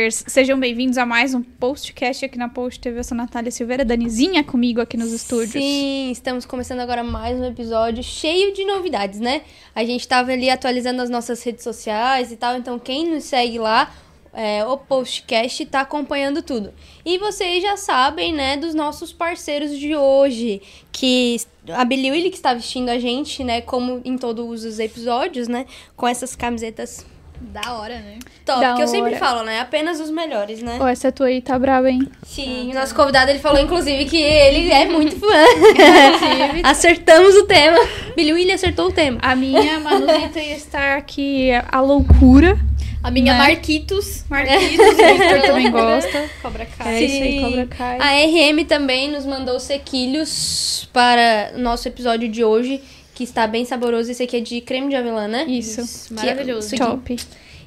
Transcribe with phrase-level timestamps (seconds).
[0.00, 0.24] Posters!
[0.26, 3.00] Sejam bem-vindos a mais um postcast aqui na Post TV.
[3.00, 5.50] Eu sou Natália Silveira, Danizinha comigo aqui nos estúdios.
[5.50, 9.42] Sim, estamos começando agora mais um episódio cheio de novidades, né?
[9.74, 13.58] A gente tava ali atualizando as nossas redes sociais e tal, então quem nos segue
[13.58, 13.92] lá,
[14.32, 16.72] é, o Postcast tá acompanhando tudo.
[17.04, 21.36] E vocês já sabem, né, dos nossos parceiros de hoje, que
[21.68, 25.66] a Billy Willy que está vestindo a gente, né, como em todos os episódios, né,
[25.94, 27.04] com essas camisetas
[27.40, 28.18] Da hora, né?
[28.44, 29.18] top, Da que eu sempre hora.
[29.18, 30.76] falo, né, apenas os melhores, né?
[30.80, 32.06] Ó, essa tua aí tá brava, hein?
[32.22, 35.26] Sim, o nosso convidado ele falou inclusive que ele é muito fã.
[36.64, 37.78] Acertamos o tema.
[38.14, 39.18] Billy Willy acertou o tema.
[39.22, 42.58] A minha Manuzita ia estar aqui a loucura.
[43.02, 43.38] A minha Né?
[43.38, 44.24] Marquitos.
[44.28, 46.28] Marquitos, Victor também gosta.
[46.42, 46.94] Cobra Kai.
[46.94, 47.40] É isso aí.
[47.40, 47.98] Cobra Kai.
[47.98, 52.82] A RM também nos mandou sequilhos para o nosso episódio de hoje,
[53.20, 54.10] que está bem saboroso.
[54.10, 55.44] Esse aqui é de creme de avelã, né?
[55.44, 56.14] Isso.
[56.14, 56.74] Maravilhoso.
[56.74, 57.18] Top.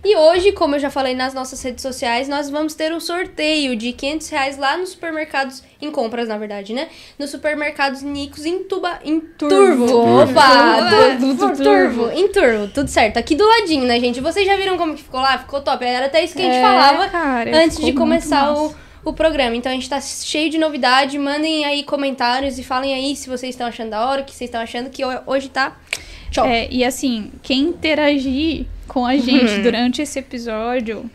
[0.03, 3.75] E hoje, como eu já falei nas nossas redes sociais, nós vamos ter um sorteio
[3.75, 6.87] de 500 reais lá nos supermercados, em compras, na verdade, né?
[7.19, 8.99] Nos supermercados Nicos em Tuba...
[9.05, 10.23] Em Turvo.
[10.23, 10.89] Opa!
[10.89, 11.37] Turvo.
[11.37, 11.63] Turvo.
[11.63, 12.11] Turvo.
[12.11, 12.67] Em Turvo.
[12.73, 13.17] Tudo certo.
[13.17, 14.19] Aqui do ladinho, né, gente?
[14.19, 15.37] Vocês já viram como que ficou lá?
[15.37, 15.85] Ficou top.
[15.85, 18.73] Era até isso que a gente É, falava cara, antes de começar o,
[19.05, 19.55] o programa.
[19.55, 21.17] Então a gente tá cheio de novidade.
[21.19, 24.47] Mandem aí comentários e falem aí se vocês estão achando da hora, o que vocês
[24.49, 25.75] estão achando, que ho- hoje tá...
[26.31, 26.47] Tchau.
[26.47, 31.07] É, e assim, quem interagir com a gente durante esse episódio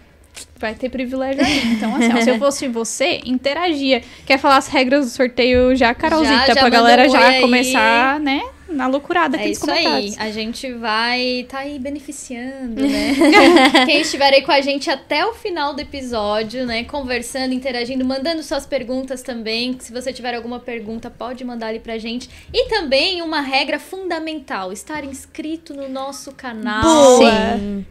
[0.61, 1.73] vai ter privilégio aí.
[1.73, 4.03] Então, assim, ó, se eu fosse você, interagia.
[4.25, 7.41] Quer falar as regras do sorteio já, Carolzita, Já, já pra galera já aí.
[7.41, 8.43] começar, né?
[8.69, 10.15] Na loucurada aqui É isso aí.
[10.19, 13.15] A gente vai tá aí beneficiando, né?
[13.87, 16.85] Quem estiver aí com a gente até o final do episódio, né?
[16.85, 19.77] Conversando, interagindo, mandando suas perguntas também.
[19.81, 22.29] Se você tiver alguma pergunta, pode mandar ali pra gente.
[22.53, 26.83] E também uma regra fundamental: estar inscrito no nosso canal.
[26.83, 27.31] Boa.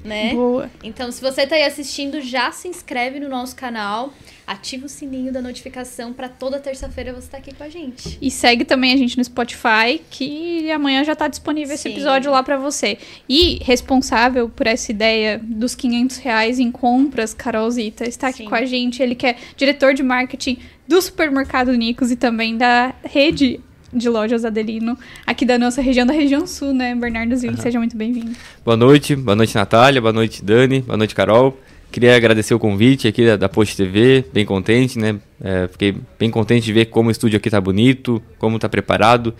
[0.04, 0.34] Né?
[0.34, 0.70] Boa.
[0.84, 4.14] Então, se você tá aí assistindo, já se inscreve no nosso canal,
[4.48, 8.18] ativa o sininho da notificação pra toda terça-feira você estar aqui com a gente.
[8.22, 11.92] E segue também a gente no Spotify, que amanhã já tá disponível esse Sim.
[11.92, 12.98] episódio lá pra você.
[13.28, 18.46] E responsável por essa ideia dos 500 reais em compras, Carolzita, está aqui Sim.
[18.46, 19.04] com a gente.
[19.04, 20.58] Ele que é diretor de marketing
[20.88, 23.60] do supermercado Nicos e também da rede
[23.92, 27.58] de lojas Adelino, aqui da nossa região, da região sul, né, Bernardozinho?
[27.58, 28.32] Seja muito bem-vindo.
[28.64, 31.58] Boa noite, boa noite Natália, boa noite Dani, boa noite Carol.
[31.92, 35.16] Queria agradecer o convite aqui da, da Post TV, bem contente, né?
[35.42, 39.34] É, fiquei bem contente de ver como o estúdio aqui tá bonito, como tá preparado.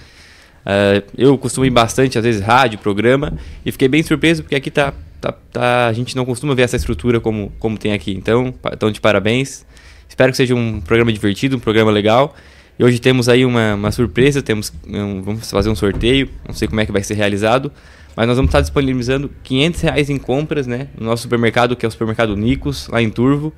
[0.66, 3.34] É, eu costumo ir bastante, às vezes, rádio, programa,
[3.66, 6.76] e fiquei bem surpreso porque aqui tá, tá, tá- a gente não costuma ver essa
[6.78, 8.12] estrutura como, como tem aqui.
[8.14, 9.66] Então, então, de parabéns.
[10.10, 12.36] Espero que seja um programa divertido, um programa legal.
[12.80, 16.68] E hoje temos aí uma, uma surpresa, temos um- vamos fazer um sorteio, não sei
[16.68, 17.72] como é que vai ser realizado,
[18.18, 21.88] mas nós vamos estar disponibilizando 500 reais em compras, né, no nosso supermercado, que é
[21.88, 23.54] o supermercado Nicos, lá em Turvo.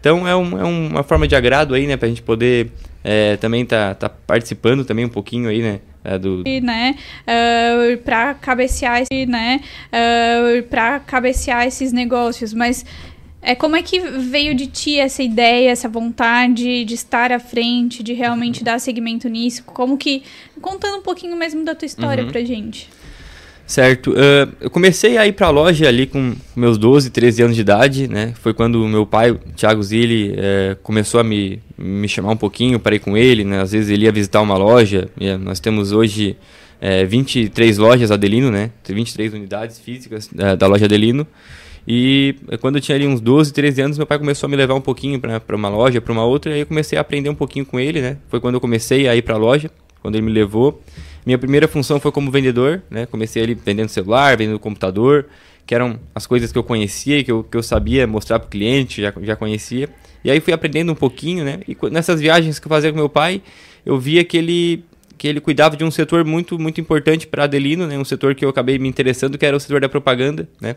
[0.00, 2.70] Então é, um- é uma forma de agrado aí, né, pra gente poder
[3.08, 7.96] é, também tá, tá participando também um pouquinho aí, né, é, do, E, né, uh,
[7.98, 9.60] para cabecear esse, né,
[9.92, 12.84] uh, para cabecear esses negócios, mas
[13.42, 18.02] é como é que veio de ti essa ideia, essa vontade de estar à frente,
[18.02, 19.62] de realmente dar segmento nisso?
[19.66, 20.24] Como que
[20.60, 22.30] contando um pouquinho mesmo da tua história Uhum.
[22.30, 22.88] pra gente.
[23.66, 24.14] Certo.
[24.16, 28.06] Ah, eu comecei a ir pra loja ali com meus 12, 13 anos de idade,
[28.08, 28.32] né?
[28.40, 32.94] Foi quando meu pai, Thiago Zilli, eh, começou a me, me chamar um pouquinho para
[32.94, 33.60] ir com ele, né?
[33.60, 35.08] Às vezes ele ia visitar uma loja.
[35.20, 36.36] eh, nós temos hoje
[36.80, 38.70] eh, 23 lojas Adelino, né?
[38.84, 41.26] Tem 23 unidades físicas eh, da loja Adelino.
[41.88, 44.56] E eh, quando eu tinha ali uns 12, 13 anos, meu pai começou a me
[44.56, 47.30] levar um pouquinho para uma loja, para uma outra, e aí eu comecei a aprender
[47.30, 48.16] um pouquinho com ele, né?
[48.28, 49.70] Foi quando eu comecei a ir para a loja,
[50.00, 50.80] quando ele me levou.
[51.26, 53.04] Minha primeira função foi como vendedor, né?
[53.04, 55.26] Comecei ali vendendo celular, vendendo computador,
[55.66, 58.50] que eram as coisas que eu conhecia que eu, que eu sabia mostrar para o
[58.50, 59.88] cliente, já, já conhecia.
[60.24, 61.58] E aí fui aprendendo um pouquinho, né?
[61.66, 63.42] E nessas viagens que eu fazia com meu pai,
[63.84, 64.84] eu via que ele
[65.18, 67.98] que ele cuidava de um setor muito muito importante para Adelino, né?
[67.98, 70.76] Um setor que eu acabei me interessando, que era o setor da propaganda, né?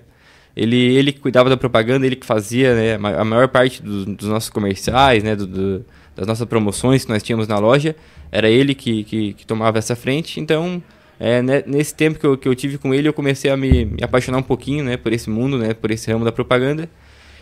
[0.56, 4.28] Ele, ele que cuidava da propaganda, ele que fazia né, a maior parte dos, dos
[4.28, 5.86] nossos comerciais, né, do- do-
[6.20, 7.96] das nossas promoções que nós tínhamos na loja.
[8.30, 10.40] Era ele que, que, que tomava essa frente.
[10.40, 10.84] Então,
[11.18, 13.86] é, né, nesse tempo que eu, que eu tive com ele, eu comecei a me,
[13.86, 16.90] me apaixonar um pouquinho né, por esse mundo, né, por esse ramo da propaganda.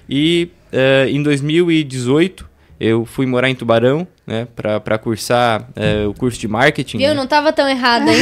[0.07, 2.47] E é, em 2018,
[2.79, 6.99] eu fui morar em Tubarão né, para cursar é, o curso de marketing.
[6.99, 7.07] Viu?
[7.07, 7.13] né.
[7.15, 8.17] Não tava tão errado, hein?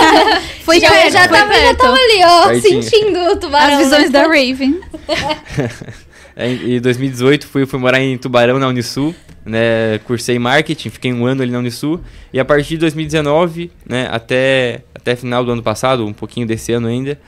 [0.64, 2.82] Foi já, perto, já, foi tava, já tava ali, ó, Pertinho.
[2.82, 3.74] sentindo o tubarão.
[3.74, 4.20] As visões né?
[4.20, 4.80] da Raven.
[6.36, 11.26] É, Em 2018 fui, fui morar em Tubarão, na Unisul, né, cursei marketing, fiquei um
[11.26, 12.00] ano ali na Unisul,
[12.32, 16.72] e a partir de 2019, né, até, até final do ano passado, um pouquinho desse
[16.72, 17.18] ano ainda,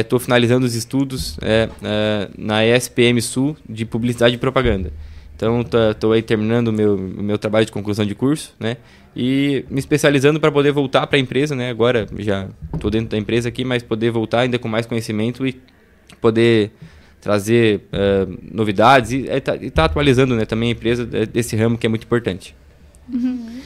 [0.00, 4.92] estou é, finalizando os estudos é, é, na ESPM Sul de Publicidade e Propaganda.
[5.34, 5.60] Então,
[5.90, 8.78] estou aí terminando o meu, meu trabalho de conclusão de curso, né?
[9.14, 11.68] E me especializando para poder voltar para a empresa, né?
[11.68, 15.60] Agora já estou dentro da empresa aqui, mas poder voltar ainda com mais conhecimento e
[16.22, 16.72] poder
[17.26, 21.84] trazer uh, novidades e estar tá, tá atualizando né, também a empresa desse ramo que
[21.84, 22.54] é muito importante.
[23.12, 23.60] Uhum.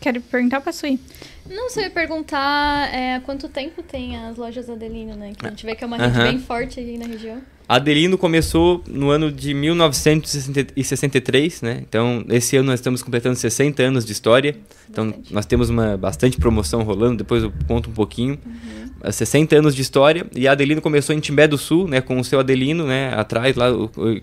[0.00, 0.98] Quero perguntar para a Sui.
[1.46, 5.32] Não, você ia perguntar é, há quanto tempo tem as lojas Adelino, né?
[5.36, 6.24] Que a gente vê que é uma rede uhum.
[6.24, 7.42] bem forte aí na região.
[7.68, 11.82] Adelino começou no ano de 1963, né?
[11.88, 14.56] Então, esse ano nós estamos completando 60 anos de história.
[14.88, 15.34] Então, bastante.
[15.34, 18.38] nós temos uma bastante promoção rolando, depois eu conto um pouquinho.
[18.46, 19.10] Uhum.
[19.10, 20.26] 60 anos de história.
[20.34, 22.00] E a Adelino começou em Timbé do Sul, né?
[22.00, 23.12] Com o seu Adelino, né?
[23.14, 23.66] Atrás, lá,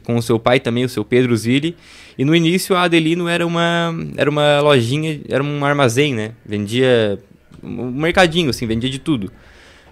[0.04, 1.76] com o seu pai também, o seu Pedro Zilli.
[2.18, 6.32] E no início, a Adelino era uma, era uma lojinha, era um armazém, né?
[6.46, 7.20] Vendia
[7.62, 9.32] um mercadinho, assim, vendia de tudo.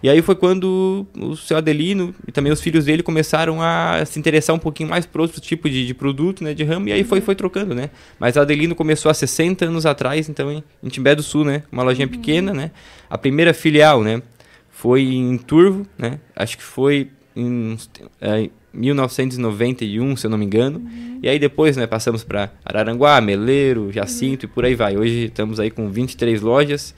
[0.03, 4.17] E aí foi quando o seu Adelino e também os filhos dele começaram a se
[4.17, 7.03] interessar um pouquinho mais por outro tipo de, de produto, né, de ramo, e aí
[7.03, 7.89] foi, foi trocando, né.
[8.19, 11.63] Mas a Adelino começou há 60 anos atrás, então, em, em Timbé do Sul, né,
[11.71, 12.11] uma lojinha uhum.
[12.11, 12.71] pequena, né.
[13.09, 14.21] A primeira filial, né,
[14.69, 17.77] foi em Turvo, né, acho que foi em
[18.19, 20.79] é, 1991, se eu não me engano.
[20.79, 21.19] Uhum.
[21.21, 24.51] E aí depois, né, passamos para Araranguá, Meleiro, Jacinto uhum.
[24.51, 24.97] e por aí vai.
[24.97, 26.95] Hoje estamos aí com 23 lojas,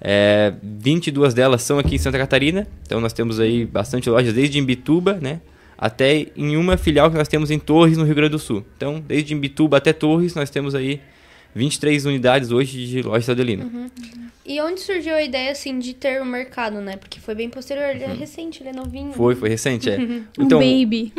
[0.00, 4.58] é, 22 delas são aqui em Santa Catarina, então nós temos aí bastante lojas, desde
[4.58, 5.40] Imbituba, né?
[5.76, 8.64] Até em uma filial que nós temos em Torres, no Rio Grande do Sul.
[8.76, 11.00] Então, desde Imbituba até Torres, nós temos aí
[11.54, 13.64] 23 unidades hoje de lojas Adelino.
[13.64, 13.90] Uhum.
[14.44, 16.96] E onde surgiu a ideia, assim, de ter o um mercado, né?
[16.96, 18.16] Porque foi bem posterior, ele é uhum.
[18.16, 19.12] recente, ele é novinho.
[19.12, 19.96] Foi, foi recente, é.
[20.38, 21.12] Então, um baby.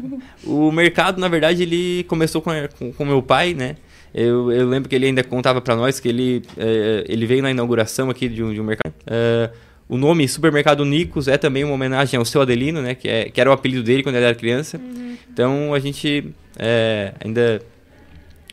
[0.44, 3.76] o mercado, na verdade, ele começou com, com, com meu pai, né?
[4.18, 7.50] Eu, eu lembro que ele ainda contava para nós que ele, é, ele veio na
[7.50, 8.94] inauguração aqui de um, de um mercado.
[9.06, 9.50] É,
[9.86, 12.94] o nome Supermercado Nicos é também uma homenagem ao seu Adelino, né?
[12.94, 14.78] Que, é, que era o apelido dele quando ele era criança.
[14.78, 15.18] Uhum.
[15.30, 17.60] Então a gente é, ainda,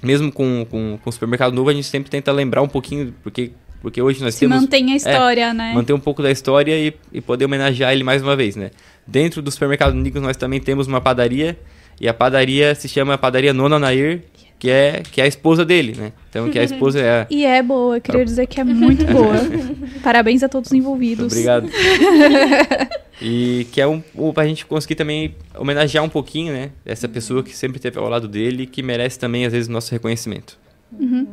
[0.03, 3.51] mesmo com, com, com o supermercado novo, a gente sempre tenta lembrar um pouquinho, porque,
[3.81, 4.59] porque hoje nós Se temos.
[4.59, 5.71] mantém a história, é, né?
[5.73, 8.69] Manter um pouco da história e, e poder homenagear ele mais uma vez, né?
[9.07, 11.57] Dentro do supermercado Nicos nós também temos uma padaria.
[12.01, 14.23] E a padaria se chama Padaria Nona Nair,
[14.63, 16.13] que é, que é a esposa dele, né?
[16.29, 17.27] Então, que a esposa é...
[17.29, 19.35] e é boa, queria dizer que é muito boa.
[20.01, 21.33] Parabéns a todos os envolvidos.
[21.33, 21.69] Obrigado.
[23.21, 26.69] e que é um, um pra gente conseguir também homenagear um pouquinho, né?
[26.85, 29.71] Essa pessoa que sempre esteve ao lado dele e que merece também, às vezes, o
[29.73, 30.57] nosso reconhecimento.
[30.97, 31.27] Uhum.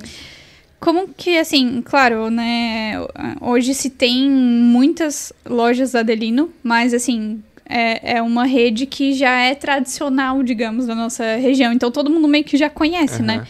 [0.81, 2.95] Como que, assim, claro, né?
[3.41, 9.41] Hoje se tem muitas lojas da Adelino, mas, assim, é, é uma rede que já
[9.41, 11.73] é tradicional, digamos, da nossa região.
[11.73, 13.27] Então todo mundo meio que já conhece, uhum.
[13.27, 13.47] né?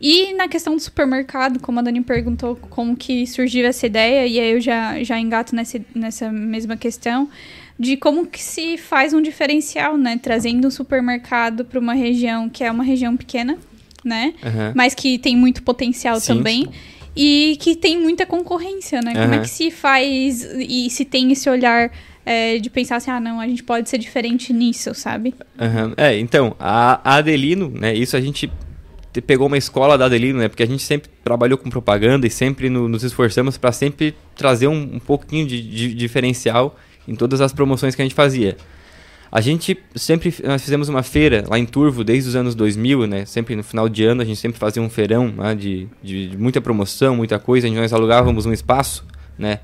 [0.00, 4.38] E na questão do supermercado, como a Dani perguntou como que surgiu essa ideia, e
[4.38, 7.28] aí eu já, já engato nessa, nessa mesma questão,
[7.78, 10.18] de como que se faz um diferencial, né?
[10.22, 13.58] Trazendo um supermercado para uma região que é uma região pequena,
[14.04, 14.34] né?
[14.42, 14.72] Uhum.
[14.74, 16.64] Mas que tem muito potencial sim, também.
[16.64, 16.72] Sim.
[17.16, 19.12] E que tem muita concorrência, né?
[19.14, 19.22] Uhum.
[19.22, 21.90] Como é que se faz e se tem esse olhar
[22.28, 25.34] é, de pensar assim, ah, não, a gente pode ser diferente nisso, sabe?
[25.58, 25.94] Uhum.
[25.96, 28.52] É, então, a, a Adelino, né, isso a gente
[29.26, 32.68] pegou uma escola da Adelino, né, porque a gente sempre trabalhou com propaganda e sempre
[32.68, 36.76] no, nos esforçamos para sempre trazer um, um pouquinho de, de diferencial
[37.08, 38.58] em todas as promoções que a gente fazia.
[39.32, 43.24] A gente sempre, nós fizemos uma feira lá em Turvo desde os anos 2000, né?
[43.24, 45.54] Sempre no final de ano a gente sempre fazia um feirão né?
[45.54, 47.68] de, de, de, muita promoção, muita coisa.
[47.68, 49.04] Nós alugávamos um espaço,
[49.38, 49.60] né?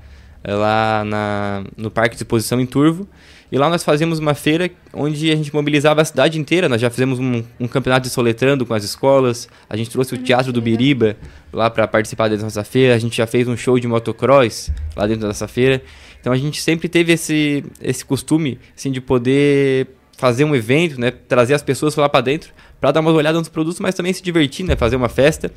[0.53, 3.07] Lá na, no Parque de Exposição em Turvo.
[3.51, 6.67] E lá nós fazíamos uma feira onde a gente mobilizava a cidade inteira.
[6.67, 9.47] Nós já fizemos um, um campeonato de soletrando com as escolas.
[9.69, 11.15] A gente trouxe o Teatro do Biriba
[11.53, 12.95] lá para participar dessa feira.
[12.95, 15.81] A gente já fez um show de motocross lá dentro dessa feira.
[16.19, 19.87] Então a gente sempre teve esse, esse costume assim, de poder
[20.17, 21.11] fazer um evento, né?
[21.11, 24.23] trazer as pessoas lá para dentro para dar uma olhada nos produtos, mas também se
[24.23, 24.75] divertir, né?
[24.75, 25.51] fazer uma festa.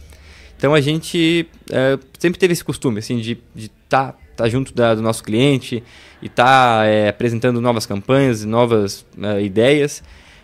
[0.57, 4.95] Então a gente é, sempre teve esse costume assim, de estar tá tá junto da,
[4.95, 5.83] do nosso cliente
[6.23, 10.02] e está é, apresentando novas campanhas, novas é, ideias.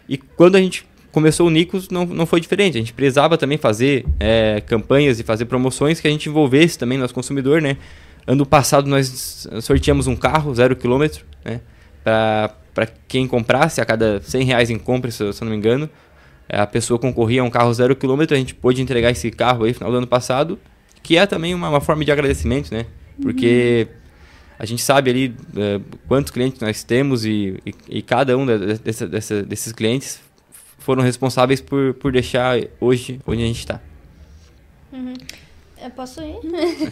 [0.09, 2.77] E quando a gente começou o Nicos, não, não foi diferente.
[2.77, 6.99] A gente precisava também fazer é, campanhas e fazer promoções que a gente envolvesse também
[6.99, 7.77] nosso consumidor, né?
[8.27, 11.61] Ano passado nós sorteamos um carro zero quilômetro, né?
[12.03, 15.89] Para quem comprasse, a cada 100 reais em compra, se, se eu não me engano,
[16.49, 18.35] é, a pessoa concorria a um carro zero quilômetro.
[18.35, 20.59] A gente pôde entregar esse carro aí no final do ano passado,
[21.03, 22.87] que é também uma, uma forma de agradecimento, né?
[23.21, 23.89] Porque
[24.59, 29.07] a gente sabe ali uh, quantos clientes nós temos e, e, e cada um dessa,
[29.07, 30.21] dessa, desses clientes
[30.79, 33.81] foram responsáveis por, por deixar hoje onde a gente está.
[34.93, 35.15] Uhum.
[35.85, 36.39] Eu posso ir?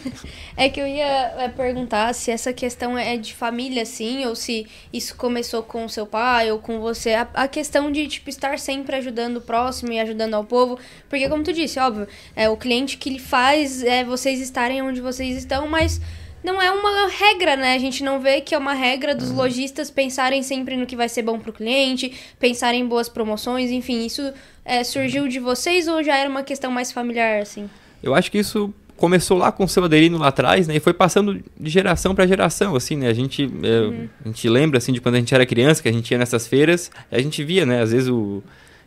[0.55, 4.67] é que eu ia é, perguntar se essa questão é de família, sim, ou se
[4.93, 7.15] isso começou com seu pai ou com você.
[7.15, 10.77] A, a questão de, tipo, estar sempre ajudando o próximo e ajudando ao povo.
[11.09, 15.37] Porque, como tu disse, óbvio, é o cliente que faz é, vocês estarem onde vocês
[15.37, 15.99] estão, mas
[16.43, 17.73] não é uma regra, né?
[17.73, 21.09] A gente não vê que é uma regra dos lojistas pensarem sempre no que vai
[21.09, 24.31] ser bom pro cliente, pensarem em boas promoções, enfim, isso
[24.63, 27.67] é, surgiu de vocês ou já era uma questão mais familiar, assim?
[28.03, 28.71] Eu acho que isso
[29.03, 30.77] começou lá com o seu Adelino lá atrás, né?
[30.77, 33.09] E foi passando de geração para geração, assim, né?
[33.09, 34.07] A gente, é, uhum.
[34.23, 36.47] a gente lembra, assim, de quando a gente era criança, que a gente ia nessas
[36.47, 37.81] feiras, a gente via, né?
[37.81, 38.41] Às vezes o,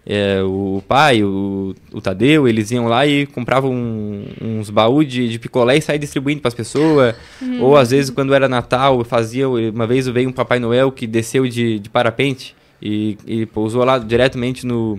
[0.06, 5.28] é, o pai, o, o Tadeu, eles iam lá e compravam um, uns baús de,
[5.28, 7.14] de picolé e saíam distribuindo para as pessoas.
[7.42, 7.64] Uhum.
[7.64, 9.46] Ou às vezes, quando era Natal, fazia.
[9.46, 13.99] Uma vez veio um Papai Noel que desceu de, de parapente e, e pousou lá
[13.99, 14.99] diretamente no,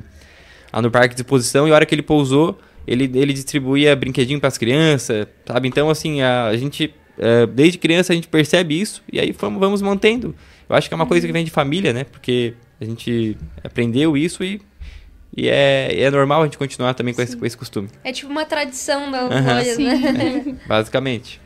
[0.72, 1.68] lá no parque de exposição.
[1.68, 5.68] E a hora que ele pousou, ele, ele distribuía brinquedinho para as crianças, sabe?
[5.68, 9.60] Então, assim, a, a gente, é, desde criança, a gente percebe isso e aí vamos,
[9.60, 10.34] vamos mantendo.
[10.70, 12.06] Eu acho que é uma coisa que vem de família, né?
[12.06, 14.62] Porque a gente aprendeu isso e,
[15.36, 17.90] e é, é normal a gente continuar também com esse, com esse costume.
[18.04, 19.46] É tipo uma tradição das uhum.
[19.46, 20.58] lojas, né?
[20.66, 21.42] Basicamente.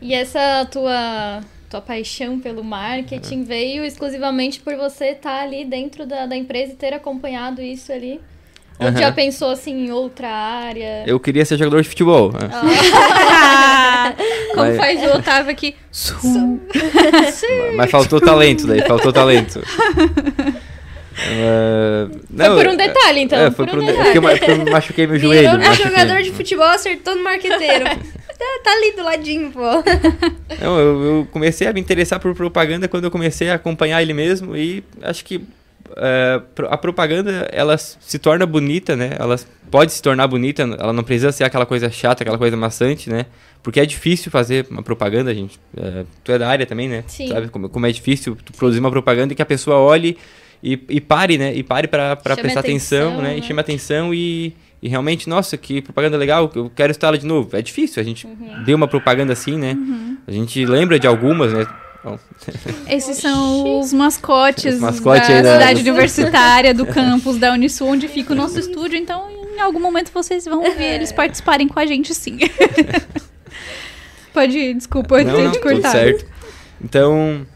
[0.00, 3.44] E essa tua tua paixão pelo marketing uhum.
[3.44, 8.20] veio exclusivamente por você estar ali dentro da, da empresa e ter acompanhado isso ali?
[8.80, 8.96] Ou uhum.
[8.96, 11.04] já pensou assim em outra área?
[11.06, 12.32] Eu queria ser jogador de futebol.
[12.34, 14.14] Ah.
[14.54, 14.76] Como Mas...
[14.76, 15.76] faz o Otávio aqui.
[15.92, 16.58] Sum.
[17.76, 19.62] Mas faltou talento daí, faltou talento.
[21.20, 23.38] Uh, não, foi por um detalhe, então.
[23.38, 24.08] É, foi por um detalhe.
[24.08, 25.58] É porque eu, eu machuquei meu joelho.
[25.58, 27.84] Virou jogador de futebol, acertou no marqueteiro.
[27.84, 27.98] tá,
[28.64, 29.60] tá ali do ladinho, pô.
[30.58, 34.14] Não, eu, eu, comecei a me interessar por propaganda quando eu comecei a acompanhar ele
[34.14, 35.42] mesmo e acho que
[35.96, 39.16] é, a propaganda ela se torna bonita, né?
[39.18, 39.36] Ela
[39.70, 43.26] pode se tornar bonita, ela não precisa ser aquela coisa chata, aquela coisa maçante, né?
[43.62, 45.58] Porque é difícil fazer uma propaganda, gente.
[45.76, 47.04] É, tu é da área também, né?
[47.06, 47.28] Sim.
[47.28, 50.16] Sabe como, como é difícil produzir uma propaganda e que a pessoa olhe
[50.62, 51.54] e, e pare, né?
[51.54, 53.34] E pare para prestar atenção, atenção, né?
[53.34, 53.38] né?
[53.38, 57.56] E chame atenção e, e realmente, nossa, que propaganda legal, eu quero lá de novo.
[57.56, 58.64] É difícil, a gente uhum.
[58.64, 59.72] deu uma propaganda assim, né?
[59.72, 60.16] Uhum.
[60.26, 61.66] A gente lembra de algumas, né?
[62.02, 62.18] Bom.
[62.88, 68.08] Esses são os mascotes, os mascotes da, da cidade universitária, do campus da Unisul, onde
[68.08, 68.98] fica o nosso estúdio.
[68.98, 72.38] Então, em algum momento vocês vão ver eles participarem com a gente, sim.
[74.32, 75.90] Pode ir, desculpa, não, eu te cortar.
[75.90, 76.24] certo.
[76.82, 77.46] Então,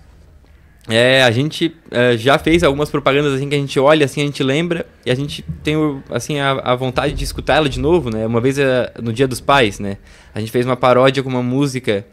[0.88, 4.26] é, a gente é, já fez algumas propagandas assim que a gente olha, assim, a
[4.26, 5.76] gente lembra e a gente tem
[6.10, 8.26] assim a, a vontade de escutar ela de novo, né?
[8.26, 9.96] Uma vez é, no Dia dos Pais, né?
[10.34, 12.04] A gente fez uma paródia com uma música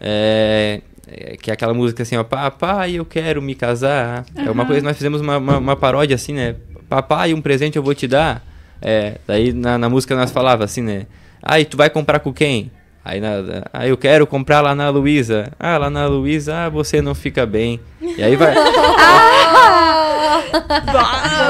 [0.00, 0.80] é,
[1.10, 4.24] é, que é aquela música assim, ó, papai, eu quero me casar.
[4.36, 4.46] Uhum.
[4.46, 6.56] É uma coisa, nós fizemos uma, uma, uma, paródia assim, né?
[6.88, 8.44] Papai, um presente eu vou te dar.
[8.80, 11.06] É, daí na, na música nós falava assim, né?
[11.42, 12.70] Ah, e tu vai comprar com quem?
[13.04, 15.50] Aí na, ah, eu quero comprar lá na Luísa.
[15.58, 17.80] Ah, lá na Luísa, ah, você não fica bem.
[18.00, 18.54] E aí vai.
[18.58, 20.18] ah!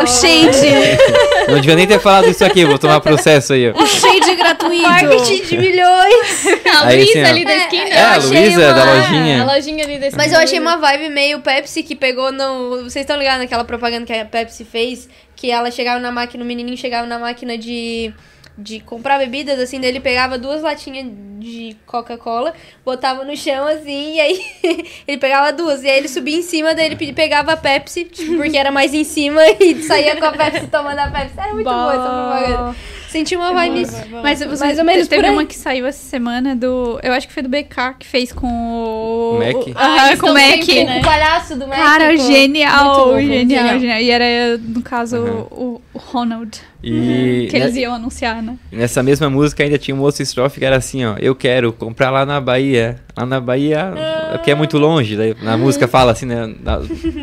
[0.03, 0.99] o shade!
[1.49, 3.71] Não devia nem ter falado isso aqui, vou tomar processo aí.
[3.71, 4.83] O shade gratuito.
[4.83, 6.47] Marketing de milhões.
[6.79, 7.89] A Luísa assim, ali da esquina.
[7.89, 8.73] É, a Luísa uma...
[8.75, 9.43] da lojinha.
[9.43, 10.23] A lojinha ali da esquina.
[10.23, 12.85] Mas eu achei uma vibe meio Pepsi que pegou no.
[12.85, 15.09] Vocês estão ligados naquela propaganda que a Pepsi fez?
[15.35, 18.13] Que ela chegava na máquina, o menininho chegava na máquina de
[18.59, 21.07] de comprar bebidas, assim, daí ele pegava duas latinhas
[21.39, 22.53] de Coca-Cola,
[22.85, 24.45] botava no chão, assim, e aí
[25.07, 28.37] ele pegava duas, e aí ele subia em cima, daí ele pegava a Pepsi, tipo,
[28.37, 31.39] porque era mais em cima, e saía com a Pepsi tomando a Pepsi.
[31.39, 32.77] Era muito boa essa propaganda.
[33.09, 33.97] Senti uma vibe nisso.
[34.23, 37.01] Mas você, mais ou menos teve uma que saiu essa semana do.
[37.03, 39.39] Eu acho que foi do BK que fez com o.
[39.39, 39.75] Mac?
[39.75, 40.63] Ah, com o Mac.
[40.63, 41.01] Sempre, né?
[41.01, 41.79] O palhaço do Mac.
[41.79, 43.99] Cara, genial, bom, genial, genial, genial.
[44.01, 45.17] E era, no caso,
[45.51, 46.61] o, o Ronald.
[46.83, 48.57] E que eles iam anunciar, né?
[48.71, 51.17] Nessa mesma música ainda tinha um outro estrofe que era assim, ó.
[51.19, 53.01] Eu quero comprar lá na Bahia.
[53.17, 54.39] Lá na Bahia, ah.
[54.39, 55.17] que é muito longe.
[55.17, 56.55] Daí, na música fala assim, né?
[56.63, 56.79] Na...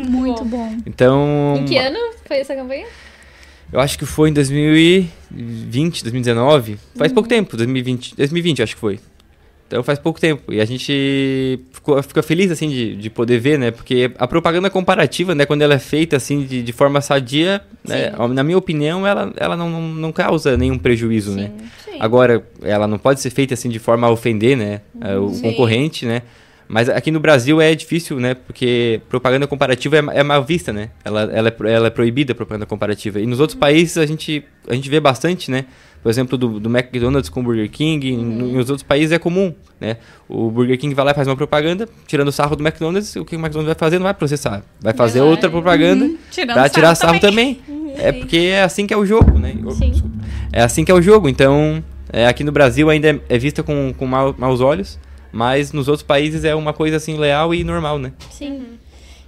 [0.08, 0.76] Muito bom.
[0.84, 1.54] Então.
[1.58, 2.86] Em que ano foi essa campanha?
[3.72, 6.78] Eu acho que foi em 2020, 2019.
[6.96, 7.14] Faz uhum.
[7.14, 8.16] pouco tempo, 2020.
[8.16, 9.00] 2020 acho que foi.
[9.66, 10.52] Então faz pouco tempo.
[10.52, 13.72] E a gente ficou, fica feliz, assim, de, de poder ver, né?
[13.72, 15.44] Porque a propaganda comparativa, né?
[15.44, 18.12] Quando ela é feita, assim, de, de forma sadia, né?
[18.32, 21.36] na minha opinião, ela, ela não, não, não causa nenhum prejuízo, Sim.
[21.36, 21.52] né?
[21.84, 21.96] Sim.
[21.98, 24.82] Agora, ela não pode ser feita, assim, de forma a ofender, né?
[25.20, 25.42] O Sim.
[25.42, 26.22] concorrente, né?
[26.68, 28.34] Mas aqui no Brasil é difícil, né?
[28.34, 30.90] Porque propaganda comparativa é, é mal vista, né?
[31.04, 33.20] Ela, ela, é, ela é proibida, propaganda comparativa.
[33.20, 35.66] E nos outros países a gente, a gente vê bastante, né?
[36.02, 38.52] Por exemplo, do, do McDonald's com o Burger King, uhum.
[38.52, 39.96] nos outros países é comum, né?
[40.28, 43.34] O Burger King vai lá e faz uma propaganda, tirando sarro do McDonald's, o que
[43.34, 44.62] o McDonald's vai fazer não vai processar.
[44.80, 45.28] Vai fazer vai.
[45.28, 46.16] outra propaganda uhum.
[46.46, 47.54] para tirar sarro também.
[47.54, 47.76] também.
[47.76, 47.94] Uhum.
[47.96, 49.54] É porque é assim que é o jogo, né?
[49.72, 49.92] Sim.
[50.52, 53.62] É assim que é o jogo, então É, aqui no Brasil ainda é, é vista
[53.62, 54.98] com, com mau, maus olhos,
[55.32, 58.12] mas nos outros países é uma coisa assim leal e normal, né?
[58.30, 58.78] Sim.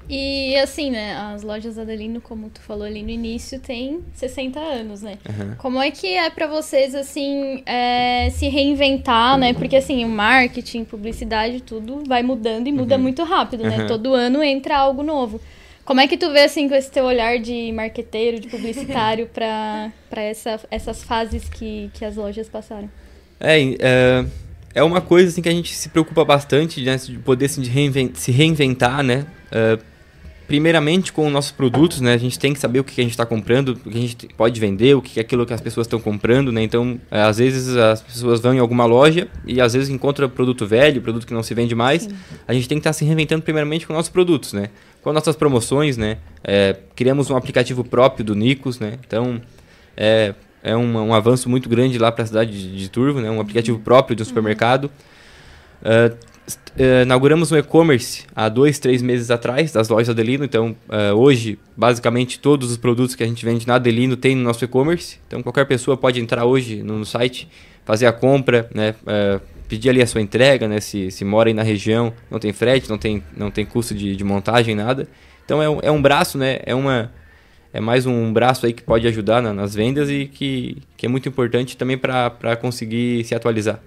[0.08, 5.02] E assim, né, as lojas Adelino, como tu falou ali no início, tem 60 anos,
[5.02, 5.18] né?
[5.28, 5.54] Uhum.
[5.58, 9.52] Como é que é pra vocês, assim, é, se reinventar, né?
[9.52, 13.80] Porque, assim, o marketing, publicidade, tudo vai mudando e muda muito rápido, né?
[13.80, 13.86] Uhum.
[13.86, 15.38] Todo ano entra algo novo.
[15.84, 19.92] Como é que tu vê, assim, com esse teu olhar de marqueteiro, de publicitário, pra,
[20.08, 22.90] pra essa, essas fases que, que as lojas passaram?
[23.38, 24.24] É, é,
[24.74, 28.12] é uma coisa assim que a gente se preocupa bastante, né, de poder se, reinven-
[28.14, 29.26] se reinventar, né?
[29.50, 29.78] É,
[30.46, 32.14] primeiramente com os nossos produtos, né?
[32.14, 34.28] A gente tem que saber o que a gente está comprando, o que a gente
[34.34, 36.62] pode vender, o que é aquilo que as pessoas estão comprando, né?
[36.62, 40.66] Então, é, às vezes as pessoas vão em alguma loja e às vezes encontram produto
[40.66, 42.08] velho, produto que não se vende mais.
[42.46, 44.70] A gente tem que estar se reinventando primeiramente com nossos produtos, né?
[45.02, 46.16] Com nossas promoções, né?
[46.42, 48.94] É, criamos um aplicativo próprio do Nicos, né?
[49.06, 49.42] Então,
[49.94, 53.30] é, é um, um avanço muito grande lá para a cidade de, de Turvo, né?
[53.30, 54.90] Um aplicativo próprio de um supermercado.
[55.84, 56.12] Ah,
[56.46, 60.44] est- eh, inauguramos um e-commerce há dois, três meses atrás das lojas Adelino.
[60.44, 64.42] Então, ah, hoje, basicamente, todos os produtos que a gente vende na Adelino tem no
[64.42, 65.18] nosso e-commerce.
[65.26, 67.48] Então, qualquer pessoa pode entrar hoje no, no site,
[67.84, 68.94] fazer a compra, né?
[69.06, 70.80] ah, pedir ali a sua entrega, né?
[70.80, 74.16] Se, se mora aí na região, não tem frete, não tem, não tem custo de,
[74.16, 75.06] de montagem, nada.
[75.44, 76.58] Então, é um, é um braço, né?
[76.64, 77.12] É uma...
[77.72, 81.08] É mais um braço aí que pode ajudar na- nas vendas e que, que é
[81.08, 83.80] muito importante também para conseguir se atualizar.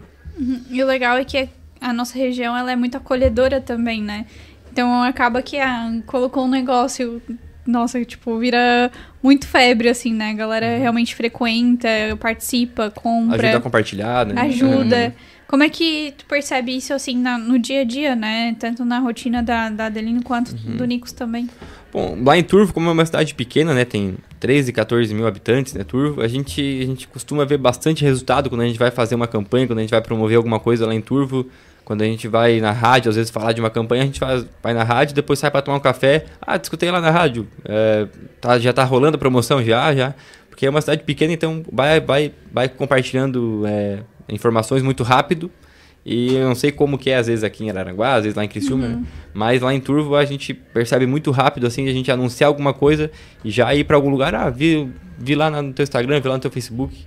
[0.69, 4.25] E o legal é que a nossa região ela é muito acolhedora também, né?
[4.71, 7.21] Então acaba que ah, colocou um negócio,
[7.65, 8.91] nossa, tipo, vira
[9.21, 10.29] muito febre, assim, né?
[10.29, 11.87] A galera realmente frequenta,
[12.19, 14.39] participa, compra, Ajuda a compartilhar, né?
[14.41, 15.13] ajuda.
[15.51, 18.55] Como é que tu percebe isso, assim, na- no dia a dia, né?
[18.57, 21.49] Tanto na rotina da, da Adelino quanto do Nicos também.
[21.91, 25.73] Bom, lá em Turvo, como é uma cidade pequena, né, tem 13, 14 mil habitantes,
[25.73, 29.13] né, Turvo, a gente, a gente costuma ver bastante resultado quando a gente vai fazer
[29.13, 31.45] uma campanha, quando a gente vai promover alguma coisa lá em Turvo,
[31.83, 34.45] quando a gente vai na rádio, às vezes falar de uma campanha, a gente faz,
[34.63, 38.07] vai na rádio, depois sai para tomar um café, ah, discutei lá na rádio, é,
[38.39, 40.15] tá, já tá rolando a promoção já, já,
[40.49, 45.51] porque é uma cidade pequena, então vai, vai, vai compartilhando é, informações muito rápido,
[46.05, 48.43] e eu não sei como que é, às vezes, aqui em Araranguá, às vezes lá
[48.43, 49.03] em Criciúma, né?
[49.33, 53.11] Mas lá em Turvo a gente percebe muito rápido, assim, a gente anunciar alguma coisa
[53.45, 56.35] e já ir para algum lugar, ah, vi, vi lá no teu Instagram, vi lá
[56.35, 57.05] no teu Facebook.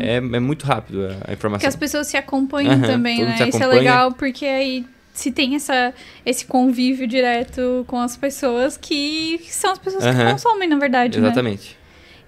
[0.00, 1.68] É, é muito rápido a, a Porque informação.
[1.68, 3.36] as pessoas se acompanham Aham, também, né?
[3.36, 3.80] se Isso é acompanha.
[3.80, 5.92] legal porque aí se tem essa,
[6.24, 11.32] esse convívio direto com as pessoas que são as pessoas que consomem, na verdade, né?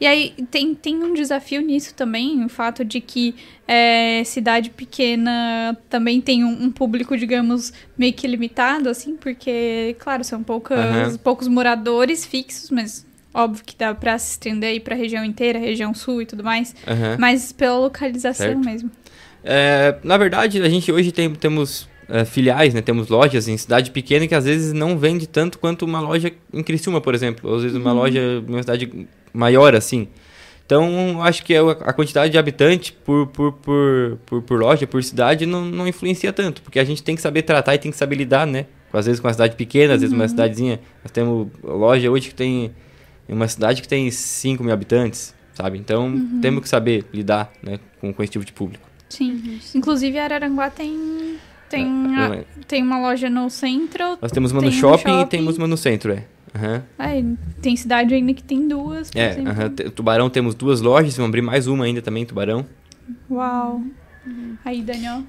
[0.00, 3.34] E aí tem, tem um desafio nisso também, o fato de que
[3.66, 10.22] é, cidade pequena também tem um, um público, digamos, meio que limitado, assim, porque, claro,
[10.22, 11.18] são poucas, Aham.
[11.18, 15.94] poucos moradores fixos, mas óbvio que dá pra se estender aí pra região inteira, região
[15.94, 17.16] sul e tudo mais, Aham.
[17.18, 18.64] mas pela localização Certo.
[18.64, 18.90] mesmo.
[19.42, 22.80] É, na verdade, a gente hoje tem, temos é, filiais, né?
[22.80, 26.62] Temos lojas em cidade pequena que às vezes não vende tanto quanto uma loja em
[26.62, 27.50] Criciúma, por exemplo.
[27.50, 30.08] Ou às vezes uma loja em uma cidade maior, assim.
[30.64, 35.02] Então, acho que a a quantidade de habitantes por, por, por, por, por loja, por
[35.02, 36.60] cidade, não, não influencia tanto.
[36.62, 38.66] Porque a gente tem que saber tratar e tem que saber lidar, né?
[38.92, 40.80] Às vezes com uma cidade pequena, às vezes uma cidadezinha.
[41.04, 42.72] Nós temos loja hoje que tem
[43.28, 45.78] em uma cidade que tem 5 mil habitantes, sabe?
[45.78, 48.88] Então, temos que saber lidar né, com, com esse tipo de público.
[49.08, 49.60] Sim.
[49.74, 51.36] Inclusive, Araranguá tem,
[51.68, 52.46] tem, É, a- lembro.
[52.66, 54.18] tem uma loja no centro.
[54.20, 55.28] Nós temos uma no Tem um shopping, e shopping.
[55.28, 56.24] temos uma no centro, é.
[56.54, 56.82] Aham.
[56.98, 57.22] É,
[57.60, 59.50] tem cidade ainda que tem duas, por É, exemplo.
[59.52, 59.68] aham.
[59.70, 62.64] Te- Tubarão temos duas lojas, vamos abrir mais uma ainda também, Tubarão.
[63.30, 63.82] Uau.
[64.64, 65.22] Aí, Daniel.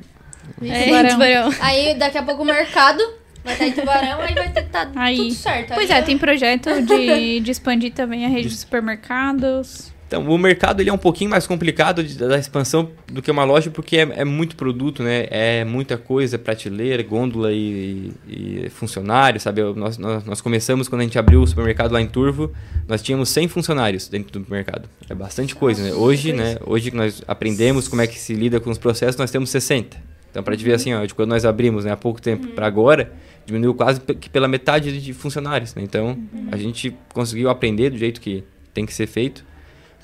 [0.62, 1.10] É, Tubarão.
[1.10, 1.50] tubarão.
[1.60, 3.04] Aí daqui a pouco o mercado
[3.44, 5.18] vai estar em Tubarão, aí vai ter que tá Aí.
[5.18, 5.74] tudo certo.
[5.74, 9.94] Pois Aí é, tem projeto de, de expandir também a rede de supermercados.
[10.08, 13.44] Então, o mercado ele é um pouquinho mais complicado de- da expansão do que uma
[13.44, 15.28] loja, porque é, é muito produto, né?
[15.30, 19.62] É muita coisa, prateleira, gôndola e, e funcionário, sabe?
[19.76, 22.54] Nós, nós, nós começamos, quando a gente abriu o supermercado lá em Turvo,
[22.88, 24.88] nós tínhamos 100 funcionários dentro do mercado.
[25.10, 25.94] É bastante coisa, né?
[25.94, 26.58] Hoje, né?
[26.66, 29.98] Hoje que nós aprendemos como é que se lida com os processos, nós temos 60.
[30.32, 32.66] Então, para te ver assim, ó, de quando nós abrimos, né, há pouco tempo para
[32.66, 33.12] agora,
[33.46, 35.82] diminuiu quase que pela metade de funcionários, né?
[35.84, 36.18] Então,
[36.50, 38.44] a gente conseguiu aprender do jeito que
[38.74, 39.44] tem que ser feito.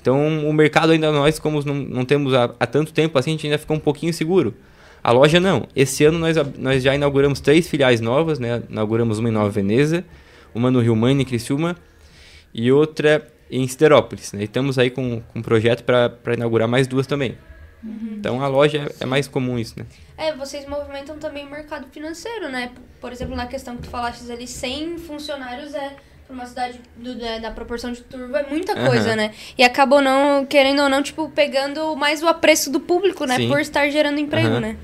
[0.04, 3.32] Então, o mercado ainda nós, como não, não temos há, há tanto tempo assim, a
[3.32, 4.54] gente ainda ficou um pouquinho seguro.
[5.02, 5.66] A loja não.
[5.74, 8.62] Esse ano nós, nós já inauguramos três filiais novas, né?
[8.68, 10.04] Inauguramos uma em Nova Veneza,
[10.54, 11.74] uma no Rio Mãe, em Criciúma,
[12.52, 14.34] e outra em Siderópolis.
[14.34, 14.42] Né?
[14.42, 17.38] E estamos aí com, com um projeto para inaugurar mais duas também.
[17.82, 19.86] Então a loja é, é mais comum isso, né?
[20.18, 22.72] É, vocês movimentam também o mercado financeiro, né?
[23.00, 25.96] Por exemplo, na questão que tu falaste ali, 100 funcionários é
[26.34, 29.30] pra uma cidade do- da, da proporção de Turvo é muita coisa, né?
[29.56, 33.36] E acabou não, querendo ou não, tipo, pegando mais o apreço do público, né?
[33.36, 33.48] Sim.
[33.48, 34.60] Por estar gerando emprego, Aham.
[34.60, 34.76] né?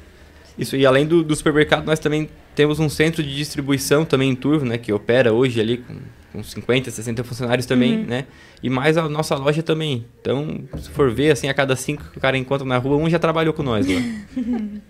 [0.58, 4.34] Isso, e além do, do supermercado, nós também temos um centro de distribuição também em
[4.34, 4.76] Turvo, né?
[4.78, 5.96] Que opera hoje ali com,
[6.32, 8.04] com 50, 60 funcionários também, Uhum.
[8.06, 8.26] né?
[8.62, 10.04] E mais a nossa loja também.
[10.20, 13.08] Então, se for ver, assim, a cada cinco que o cara encontra na rua, um
[13.08, 14.00] já trabalhou com nós lá.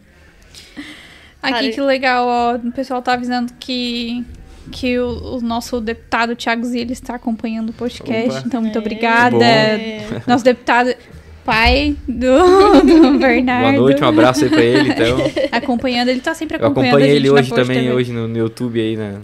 [1.43, 2.57] Aqui, Cara, que legal, ó.
[2.57, 4.25] O pessoal tá avisando que,
[4.71, 8.31] que o, o nosso deputado Thiago Zilli está acompanhando o podcast.
[8.39, 8.43] Opa.
[8.47, 8.81] Então, muito É.
[8.81, 9.45] obrigada.
[9.45, 10.23] É.
[10.27, 10.95] Nosso deputado,
[11.45, 12.37] pai do,
[13.13, 13.71] do Bernardo.
[13.79, 15.19] Boa noite, um abraço aí pra ele, então.
[15.51, 17.93] Acompanhando, ele tá sempre Eu acompanhando acompanhei a gente ele na hoje também, TV.
[17.93, 19.21] hoje no, no YouTube aí, na,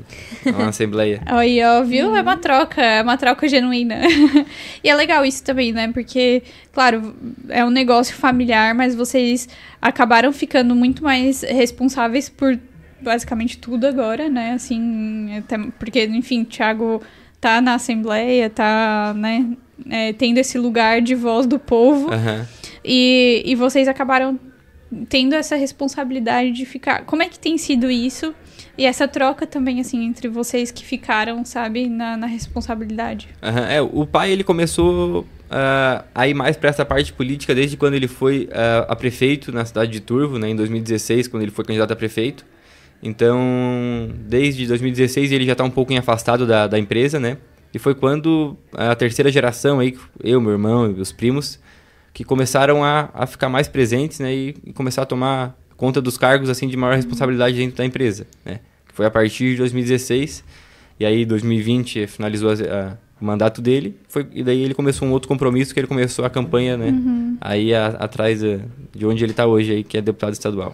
[0.59, 1.21] na Assembleia.
[1.27, 2.17] Aí, ó, viu?
[2.17, 4.01] É uma troca, é uma troca genuína.
[4.83, 5.91] e é legal isso também, né?
[5.93, 7.15] Porque, claro,
[7.49, 9.49] é um negócio familiar, mas vocês
[9.81, 12.59] acabaram ficando muito mais responsáveis por
[13.01, 14.53] basicamente tudo agora, né?
[14.53, 17.03] Assim, até porque, enfim, Thiago
[17.41, 19.57] tá na Assembleia, tá, né?
[19.91, 22.13] é, tendo esse lugar de voz do povo.
[22.13, 22.47] Aham.
[22.85, 24.39] E, e vocês acabaram
[25.09, 27.05] tendo essa responsabilidade de ficar.
[27.05, 28.35] Como é que tem sido isso?
[28.79, 33.29] E essa troca também, assim, entre vocês que ficaram, sabe, na, na responsabilidade.
[33.43, 37.77] Aham, É, o pai ele começou ah, a ir mais para essa parte política desde
[37.77, 41.53] quando ele foi ah, a prefeito na cidade de Turvo, né, em 2016, quando ele
[41.53, 42.45] foi candidato a prefeito.
[43.07, 47.39] Então, desde 2016 ele já está um pouco afastado da, da empresa, né?
[47.73, 51.59] E foi quando a terceira geração aí, eu, meu irmão e os primos,
[52.13, 54.35] que começaram a, a ficar mais presentes, né?
[54.35, 58.27] E, e começar a tomar conta dos cargos assim de maior responsabilidade dentro da empresa,
[58.45, 58.61] né?
[58.95, 60.43] Foi a partir de 2016
[60.99, 65.11] e aí 2020 finalizou as- a- o mandato dele, foi, e daí ele começou um
[65.11, 66.89] outro compromisso que ele começou a campanha, né?
[67.41, 68.61] Aí a- atrás eh,
[68.95, 70.73] de onde ele está hoje aí, que é deputado estadual.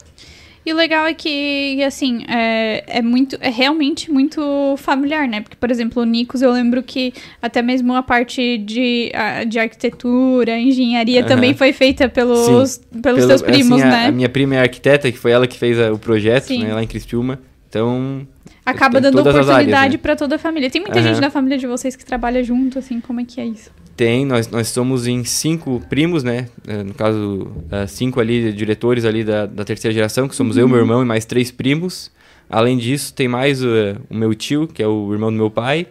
[0.64, 5.40] E o legal é que, assim, é, é muito, é realmente muito familiar, né?
[5.40, 9.58] Porque, por exemplo, o Nicos, eu lembro que até mesmo a parte de, a- de
[9.58, 11.28] arquitetura, engenharia Aham.
[11.28, 14.06] também foi feita pelos, pelos Pelo- teus primos, assim, a- né?
[14.06, 16.62] A, minha prima é arquiteta, que foi ela que fez a- o projeto, Sim.
[16.62, 17.40] né, lá em Criciúma.
[17.68, 18.26] Então,
[18.64, 19.98] Acaba dando oportunidade áreas, né?
[19.98, 20.70] pra toda a família.
[20.70, 21.08] Tem muita Aham.
[21.08, 23.70] gente da família de vocês que trabalha junto, assim, como é que é isso?
[23.96, 26.48] Tem, nós, nós somos em cinco primos, né?
[26.66, 30.68] Eh, No caso, eh, cinco ali diretores ali da, da terceira geração, que somos eu,
[30.68, 32.10] meu irmão e mais três primos.
[32.48, 35.86] Além disso, tem mais eh, o meu tio, que é o irmão do meu pai.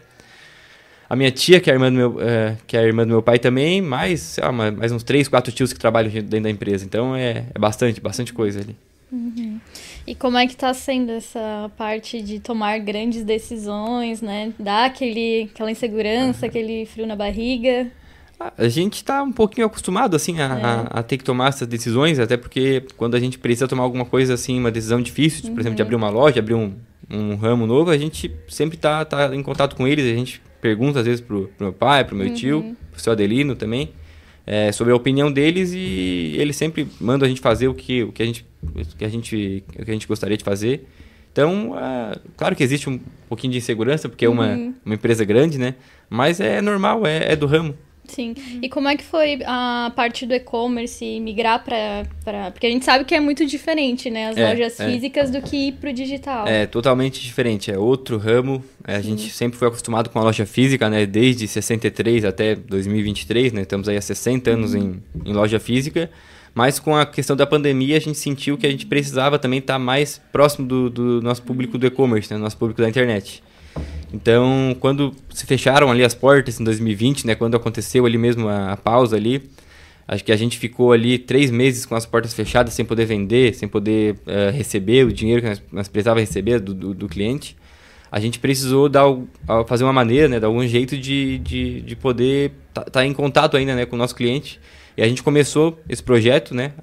[1.09, 3.09] A minha tia, que é a irmã do meu, eh, que é a irmã do
[3.09, 6.49] meu pai também, mais, sei lá, mais uns três, quatro tios que trabalham dentro da
[6.49, 6.85] empresa.
[6.85, 8.75] Então é, é bastante, bastante coisa ali.
[10.05, 14.51] E como é que tá sendo essa parte de tomar grandes decisões, né?
[14.59, 17.87] Dar aquele, aquela insegurança, aquele frio na barriga.
[18.39, 21.67] Ah, A gente está um pouquinho acostumado assim a, a- a ter que tomar essas
[21.67, 25.53] decisões, até porque quando a gente precisa tomar alguma coisa assim, uma decisão difícil, tipo,
[25.53, 26.73] por exemplo, de abrir uma loja, abrir um,
[27.09, 30.99] um ramo novo, a gente sempre tá, tá em contato com eles, a gente pergunta
[30.99, 33.91] às vezes pro, pro meu pai, pro meu tio, pro seu Adelino também,
[34.45, 38.11] é, sobre a opinião deles e eles sempre mandam a gente fazer o que, o
[38.11, 40.87] que, a, gente, o que, a, gente, o que a gente gostaria de fazer.
[41.31, 42.99] Então, ah, claro que existe um
[43.29, 45.75] pouquinho de insegurança, porque é uma, uma empresa grande, né?
[46.09, 47.73] Mas é normal, é, é do ramo.
[48.13, 48.33] Sim.
[48.61, 52.51] E como é que foi a parte do e-commerce migrar pra, pra.
[52.51, 54.29] Porque a gente sabe que é muito diferente, né?
[54.29, 54.89] As É, lojas é.
[54.91, 56.47] físicas do que ir pro digital.
[56.47, 58.63] É totalmente diferente, é outro ramo.
[58.87, 61.05] É, a gente sempre foi acostumado com a loja física, né?
[61.05, 63.61] Desde 63 até 2023, né?
[63.61, 66.09] Estamos aí há 60 anos em, em loja física.
[66.53, 69.79] Mas com a questão da pandemia, a gente sentiu que a gente precisava também estar
[69.79, 72.37] mais próximo do, do nosso público do e-commerce, né?
[72.37, 73.41] Nosso público da internet.
[74.13, 77.35] Então, quando se fecharam ali as portas em 2020, né?
[77.35, 79.49] Quando aconteceu ali mesmo a, a pausa ali,
[80.07, 83.53] acho que a gente ficou ali três meses com as portas fechadas, sem poder vender,
[83.55, 87.55] sem poder eh, receber o dinheiro que nós, nós precisávamos receber do, do, do cliente.
[88.11, 89.05] A gente precisou dar,
[89.67, 90.39] fazer uma maneira, né?
[90.39, 92.51] Dar algum jeito de, de, de poder
[92.85, 93.85] estar em contato ainda, né?
[93.85, 94.59] Com o nosso cliente.
[94.97, 96.73] E a gente começou esse projeto, né?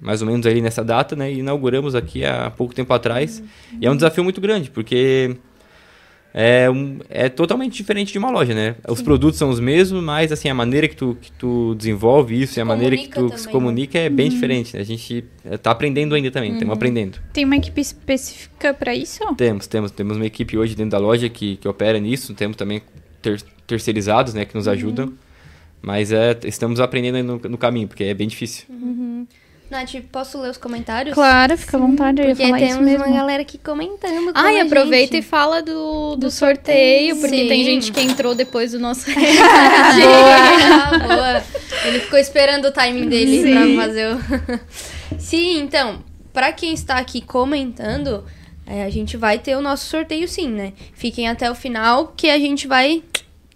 [0.00, 1.32] mais ou menos ali nessa data, né?
[1.32, 3.42] E inauguramos aqui há pouco tempo atrás.
[3.80, 5.36] E é um desafio muito grande, porque
[6.38, 8.76] é, um- é totalmente diferente de uma loja, né?
[8.86, 12.58] Os produtos são os mesmos, mas assim, a maneira que tu, que tu desenvolve isso
[12.58, 14.74] e a maneira que tu comunica se também, comunica é bem diferente.
[14.76, 14.82] né?
[14.82, 17.18] A gente eh, tá aprendendo ainda também, estamos aprendendo.
[17.32, 19.24] Tem uma equipe específica pra isso?
[19.34, 22.82] Temos, temos, temos uma equipe hoje dentro da loja que, que opera nisso, temos também
[23.22, 25.14] ter- terceirizados, né, que nos ajudam.
[25.80, 28.66] Mas é, estamos aprendendo no, no caminho, porque é bem difícil.
[29.68, 31.12] Nath, posso ler os comentários?
[31.14, 33.04] Claro, fica à vontade, eu ia Porque falar isso temos mesmo.
[33.04, 34.32] uma galera aqui comentando.
[34.32, 35.24] com Ah, e a aproveita gente.
[35.24, 37.48] e fala do, do sorteio, porque Sim.
[37.48, 39.06] tem gente que entrou depois do nosso.
[39.10, 41.42] boa, boa.
[41.84, 44.18] Ele ficou esperando o timing dele pra fazer o.
[45.18, 45.98] sim, então,
[46.32, 48.24] pra quem está aqui comentando,
[48.66, 50.74] é, a gente vai ter o nosso sorteio sim, né?
[50.94, 53.02] Fiquem até o final que a gente vai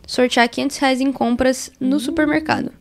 [0.08, 2.72] sortear 500 reais em compras no supermercado.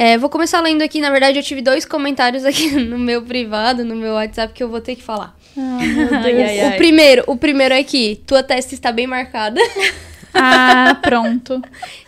[0.00, 1.00] É, vou começar lendo aqui.
[1.00, 4.68] Na verdade, eu tive dois comentários aqui no meu privado, no meu WhatsApp, que eu
[4.68, 5.34] vou ter que falar.
[5.58, 6.76] Ai, ai, O ai.
[6.76, 9.60] primeiro, o primeiro é que tua testa está bem marcada.
[10.34, 11.60] Ah, pronto.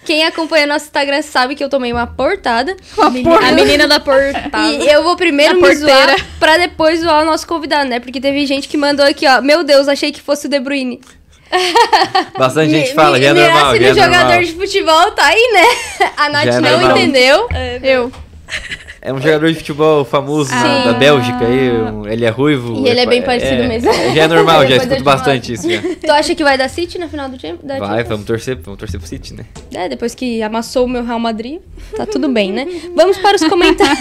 [0.04, 2.76] Quem acompanha nosso Instagram sabe que eu tomei uma portada.
[2.98, 3.10] A
[3.52, 4.68] menina da portada.
[4.84, 7.98] E eu vou primeiro me zoar pra depois zoar o nosso convidado, né?
[7.98, 9.40] Porque teve gente que mandou aqui, ó.
[9.40, 11.00] Meu Deus, achei que fosse o De Bruyne.
[12.38, 14.44] Bastante gente fala, já é normal, mirasse já é no jogador normal.
[14.44, 16.08] de futebol, tá aí, né?
[16.16, 16.96] A Nath é não normal.
[16.96, 17.48] entendeu.
[17.82, 18.12] Eu.
[19.02, 22.84] É um jogador de futebol famoso da Bélgica aí, um- ele é ruivo.
[22.84, 23.90] E ele é bem parecido mesmo.
[24.14, 25.80] Já é normal, já escuto te bastante isso já.
[25.80, 27.58] Tu acha que vai dar City na final do time?
[27.62, 28.08] Da Vai, Champions?
[28.08, 29.46] vamos torcer, vamos torcer pro City, né?
[29.74, 31.60] É, depois que amassou o meu Real Madrid,
[31.96, 32.66] tá tudo bem, né?
[32.94, 33.98] Vamos para os comentários.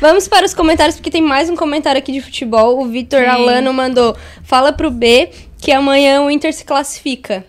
[0.00, 2.78] Vamos para os comentários, porque tem mais um comentário aqui de futebol.
[2.82, 3.24] O Vitor.
[3.24, 5.30] Alano mandou: fala pro B
[5.60, 7.44] que amanhã o Inter se classifica.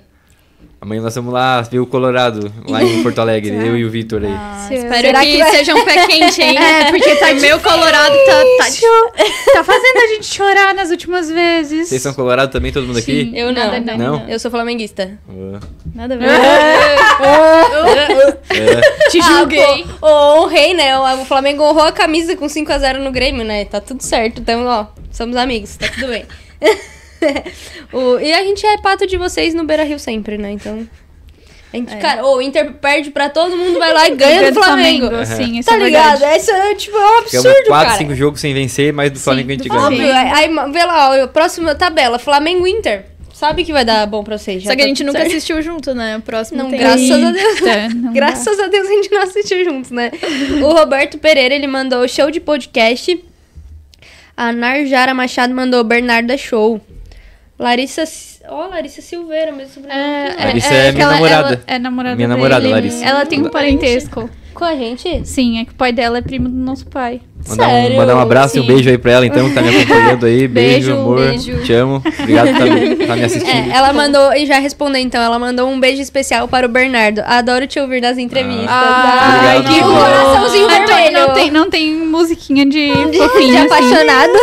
[0.80, 4.24] Amanhã nós vamos lá ver o Colorado, lá em Porto Alegre, eu e o Vitor
[4.24, 4.68] aí.
[4.68, 6.58] Se- Espero Será que, que vai- seja um pé quente, hein?
[6.60, 8.66] É, porque tá meu Colorado tá, tá
[9.54, 11.88] Tá fazendo a gente chorar nas últimas vezes.
[11.90, 13.26] Vocês são Colorado também, todo mundo aqui?
[13.26, 13.38] Sim.
[13.38, 13.80] Eu não.
[13.80, 14.28] Nada, não.
[14.28, 15.20] Eu sou flamenguista.
[15.28, 15.60] Boa.
[15.94, 16.30] Nada a ver.
[18.50, 19.62] É, Te julguei.
[19.64, 20.08] Ah, pô,
[20.44, 20.98] honrei, né?
[20.98, 23.66] O o Flamengo honrou a camisa com 5x0 no Grêmio, né?
[23.66, 24.42] Tá tudo certo.
[24.42, 26.26] Então, ó, somos amigos, tá tudo bem.
[27.94, 30.52] O- e a gente é pato de vocês no Beira Rio sempre, né?
[30.52, 30.88] Então.
[31.74, 35.08] A gente, Cara, o Inter perde pra todo mundo, vai lá e ganha do Flamengo.
[35.26, 36.20] Sim, isso Tá é ligado?
[36.20, 36.42] verdade.
[36.42, 37.98] Isso é, tipo, é um Ficamos absurdo, 4, cara.
[37.98, 39.86] 5 jogos sem vencer, mas do Flamengo a gente do ganha.
[39.86, 40.14] Óbvio.
[40.14, 43.06] Aí, aí, vê lá, ó, próxima tabela, Flamengo e Inter.
[43.34, 44.62] Sabe que vai dar bom pra vocês.
[44.62, 45.32] já Só que a tá gente nunca certo.
[45.32, 46.18] assistiu junto, né?
[46.18, 46.78] O próximo Não, tem.
[46.78, 47.94] graças a Deus.
[47.96, 50.12] Não Graças a Deus a gente não assistiu juntos, né?
[50.62, 53.24] O Roberto Pereira, ele mandou show de podcast.
[54.38, 56.80] A Narjara Machado mandou Bernarda Show.
[57.62, 58.04] Larissa...
[58.50, 60.02] Ó, Larissa Silveira, mesmo sobrenome.
[60.02, 61.48] É, Larissa é, é é que minha ela- namorada.
[61.50, 62.38] ela é namorada Minha dele.
[62.40, 63.06] namorada, Larissa.
[63.06, 64.30] Ela tem um parentesco.
[64.54, 65.22] Com a gente?
[65.26, 67.22] Sim, é que o pai dela é primo do nosso pai.
[67.48, 67.98] Mandar um, Sério?
[67.98, 68.68] mandar um abraço e um Sim.
[68.68, 70.46] beijo aí pra ela, então, que tá me acompanhando aí.
[70.50, 71.18] Beijo, Beijo, amor.
[71.20, 71.64] beijo.
[71.64, 72.04] Te amo.
[72.20, 73.50] Obrigado por tá me, tá me assistindo.
[73.72, 77.22] É, ela mandou, e já respondeu então, ela mandou um beijo especial para o Bernardo.
[77.26, 78.68] Adoro te ouvir nas entrevistas.
[78.70, 81.20] Ai, Obrigado, que coraçãozinho Ah, vermelho.
[81.28, 83.58] Não tem, não tem musiquinha de de assim.
[83.58, 84.34] apaixonado.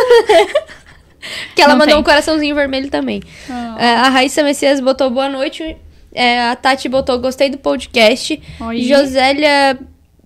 [1.54, 2.00] Que ela Não mandou tem.
[2.00, 3.22] um coraçãozinho vermelho também.
[3.48, 3.76] Ah.
[3.78, 5.76] É, a Raíssa Messias botou boa noite.
[6.14, 8.40] É, a Tati botou gostei do podcast.
[8.61, 8.83] Oi.
[8.83, 9.78] Josélia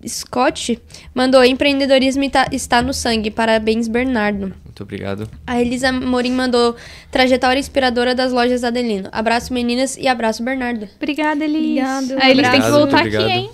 [0.07, 0.79] Scott
[1.13, 3.31] mandou empreendedorismo tá- está no sangue.
[3.31, 4.53] Parabéns, Bernardo.
[4.65, 5.29] Muito obrigado.
[5.45, 6.75] A Elisa Morim mandou
[7.11, 9.07] trajetória inspiradora das lojas Adelino.
[9.11, 10.87] Abraço meninas e abraço Bernardo.
[10.97, 11.83] Obrigada, Elis.
[11.83, 13.49] Obrigado, A Elis tem que voltar aqui, hein?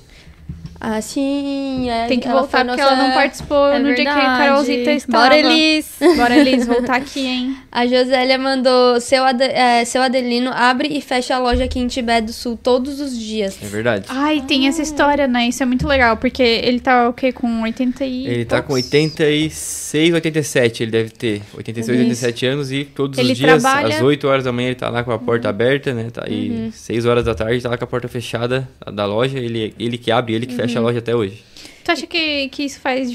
[0.81, 1.89] Ah, sim.
[1.89, 4.15] é, Tem que ela voltar porque nossa- ela não participou É no dia que a
[4.15, 4.37] verdade.
[4.47, 5.23] Carolzita estava.
[5.23, 5.85] Bora, Elis.
[6.15, 7.57] Bora, Elis, voltar aqui, hein?
[7.71, 11.87] A Josélia mandou seu, Ade- é, seu Adelino abre e fecha a loja aqui em
[11.87, 13.57] Tibete do Sul todos os dias.
[13.61, 14.05] É verdade.
[14.09, 15.47] Ai, tem essa história, né?
[15.49, 17.31] Isso é muito legal, porque ele tá o quê?
[17.31, 18.25] Com 80 e.
[18.25, 18.85] Ele tá com poucos?
[18.85, 21.41] 86, 87, ele deve ter.
[21.55, 22.05] 86, Isso.
[22.05, 24.89] 87 anos e todos Ele os dias, trabalha- às 8 horas da manhã, ele tá
[24.89, 26.07] lá com a porta aberta, né?
[26.11, 29.37] Tá, e 6 horas da tarde, tá lá com a porta fechada da loja.
[29.37, 31.43] Ele, ele que abre, ele que fecha a loja até hoje.
[31.83, 33.11] Tu acha que, que isso faz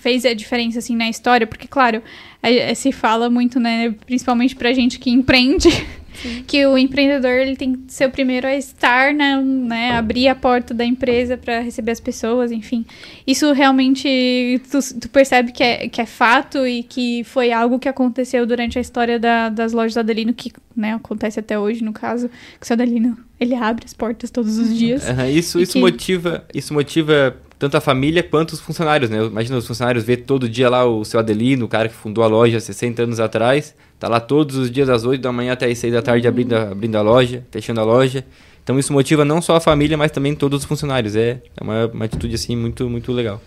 [0.00, 1.46] fez a diferença, assim, na história?
[1.46, 2.02] Porque, claro,
[2.42, 3.94] é- é- se fala muito, né?
[4.04, 5.68] Principalmente pra gente que empreende,
[6.46, 9.40] que o empreendedor, ele tem que ser o primeiro a estar, né?
[9.40, 12.84] né abrir a porta da empresa pra receber as pessoas, enfim.
[13.26, 17.88] Isso realmente, tu, tu percebe que é, que é fato e que foi algo que
[17.88, 21.92] aconteceu durante a história da- das lojas do Adelino, que, né, acontece até hoje, no
[21.92, 25.08] caso, que o seu Adelino, ele abre as portas todos os dias.
[25.08, 29.24] Aham, isso isso que- motiva isso motiva tanto a família quanto os funcionários, né?
[29.24, 32.26] Imagina os funcionários ver todo dia lá o seu Adelino, o cara que fundou a
[32.26, 35.66] loja há 60 anos atrás, tá lá todos os dias às 8 da manhã até
[35.66, 38.24] às 6 da tarde abrindo, a- abrindo a loja, fechando a loja.
[38.62, 41.14] Então isso motiva não só a família, mas também todos os funcionários.
[41.16, 43.40] É, é uma, uma atitude assim muito muito legal.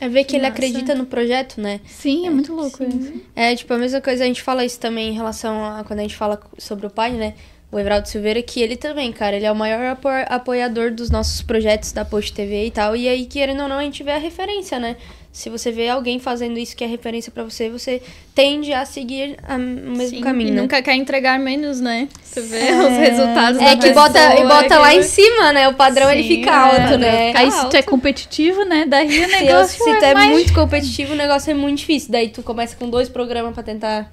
[0.00, 0.54] É ver que ele Nossa.
[0.54, 1.80] acredita no projeto, né?
[1.86, 3.12] Sim, é muito louco isso.
[3.36, 6.02] É, tipo, a mesma coisa, a gente fala isso também em relação a quando a
[6.02, 7.34] gente fala sobre o pai, né?
[7.74, 11.42] O Everaldo Silveira, que ele também, cara, ele é o maior apo- apoiador dos nossos
[11.42, 12.94] projetos da Post TV e tal.
[12.94, 14.94] E aí, querendo ou não, a gente vê a referência, né?
[15.34, 18.00] Se você vê alguém fazendo isso que é referência pra você, você
[18.36, 20.50] tende a seguir a- o mesmo Sim, caminho.
[20.50, 20.60] E né?
[20.62, 22.06] nunca quer entregar menos, né?
[22.32, 25.52] Tu vê os resultados É da que bota, e pessoa, bota lá que- em cima,
[25.52, 25.66] né?
[25.68, 26.54] O padrão ele Sim, fica é.
[26.54, 27.32] alto, né?
[27.34, 27.90] Aí se tu é alto.
[27.90, 28.84] competitivo, né?
[28.86, 30.30] Daí o Se, negócio se tu é é mais...
[30.30, 32.12] muito competitivo, o negócio é muito difícil.
[32.12, 34.08] Daí tu começa com dois programas pra tentar.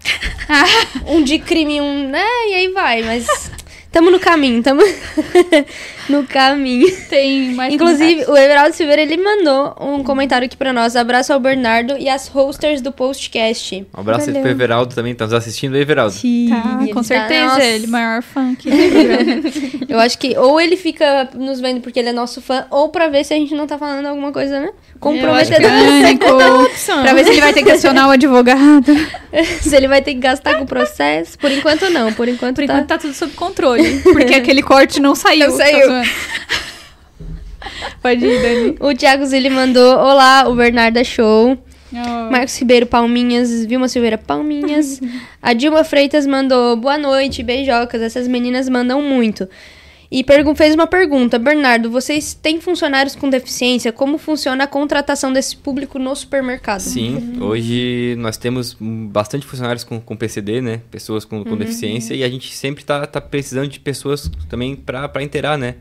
[1.07, 2.09] um de crime e um.
[2.09, 2.25] né?
[2.49, 3.03] E aí vai.
[3.03, 3.27] Mas
[3.91, 4.81] Tamo no caminho, tamo
[6.09, 6.87] no caminho.
[7.09, 10.95] Tem mais Inclusive, o Everaldo Silveira, ele mandou um comentário aqui pra nós.
[10.95, 13.85] Abraço ao Bernardo e as hosters do postcast.
[13.95, 14.41] Um abraço aí Valeu.
[14.43, 16.13] pro Everaldo também, tá nos assistindo Everaldo.
[16.15, 16.19] Tá,
[16.81, 17.63] Ele com tá- certeza, nossa.
[17.63, 18.69] ele, maior fã aqui.
[19.89, 23.09] Eu acho que ou ele fica nos vendo porque ele é nosso fã, ou pra
[23.09, 24.69] ver se a gente não tá falando alguma coisa, né?
[25.01, 25.67] Comprometedora.
[25.67, 26.25] Pânico,
[27.01, 28.85] pra ver se ele vai ter que acionar o advogado.
[29.61, 31.37] se ele vai ter que gastar com o processo.
[31.37, 32.13] Por enquanto, não.
[32.13, 32.73] Por enquanto, Por tá.
[32.73, 35.49] enquanto tá tudo sob controle, porque aquele corte não saiu.
[35.49, 35.87] Não saiu.
[35.87, 36.03] tá.
[38.01, 38.75] Pode ir, Dani.
[38.79, 41.57] O Thiago Zilli mandou: Olá, o Bernardo é show.
[41.93, 42.31] Oh.
[42.31, 43.65] Marcos Ribeiro, palminhas.
[43.65, 44.99] Vilma Silveira, palminhas.
[45.41, 48.01] A Dilma Freitas mandou: Boa noite, beijocas.
[48.01, 49.47] Essas meninas mandam muito.
[50.11, 53.93] E fez uma pergunta: Bernardo, vocês têm funcionários com deficiência?
[53.93, 56.81] Como funciona a contratação desse público no supermercado?
[56.81, 60.81] Sim, hoje nós temos bastante funcionários com, com PCD, né?
[60.91, 65.23] Pessoas com, com deficiência, e a gente sempre tá, tá precisando de pessoas também para
[65.23, 65.75] inteirar, né?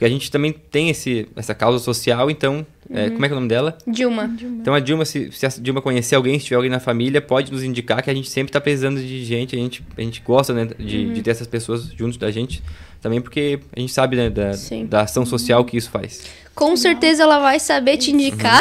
[0.00, 2.66] Porque a gente também tem esse, essa causa social, então.
[2.90, 3.76] é, como é que é o nome dela?
[3.86, 4.34] Dilma.
[4.62, 7.52] Então a Dilma, se, se a Dilma conhecer alguém, se tiver alguém na família, pode
[7.52, 10.54] nos indicar que a gente sempre tá precisando de gente, a gente, a gente gosta
[10.54, 12.62] né, de, de ter essas pessoas junto da gente,
[13.00, 14.52] também porque a gente sabe né, da,
[14.88, 16.20] da ação social que isso faz.
[16.52, 18.60] Com certeza ela vai saber te indicar,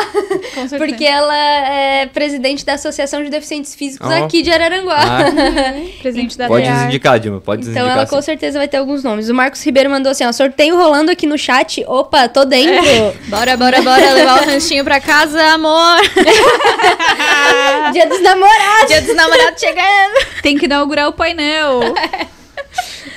[0.53, 0.77] Com certeza.
[0.77, 4.23] porque ela é presidente da Associação de Deficientes Físicos Ó.
[4.23, 4.95] aqui de Araranguá.
[4.97, 5.21] Ah,
[6.01, 6.87] Presente da pode nos DEAR.
[6.87, 7.97] indicar, Dilma, pode Então indicar.
[7.97, 8.21] ela com sim.
[8.21, 9.27] certeza vai ter alguns nomes.
[9.27, 11.83] O Marcos Ribeiro mandou assim, ó, sorteio rolando aqui no chat.
[11.87, 12.85] Opa, tô dentro.
[13.27, 15.97] Bora, bora, bora levar o ranchinho pra casa, amor.
[17.91, 18.87] Dia dos namorados.
[18.87, 20.41] Dia dos namorados chegando.
[20.41, 21.81] Tem que inaugurar o painel.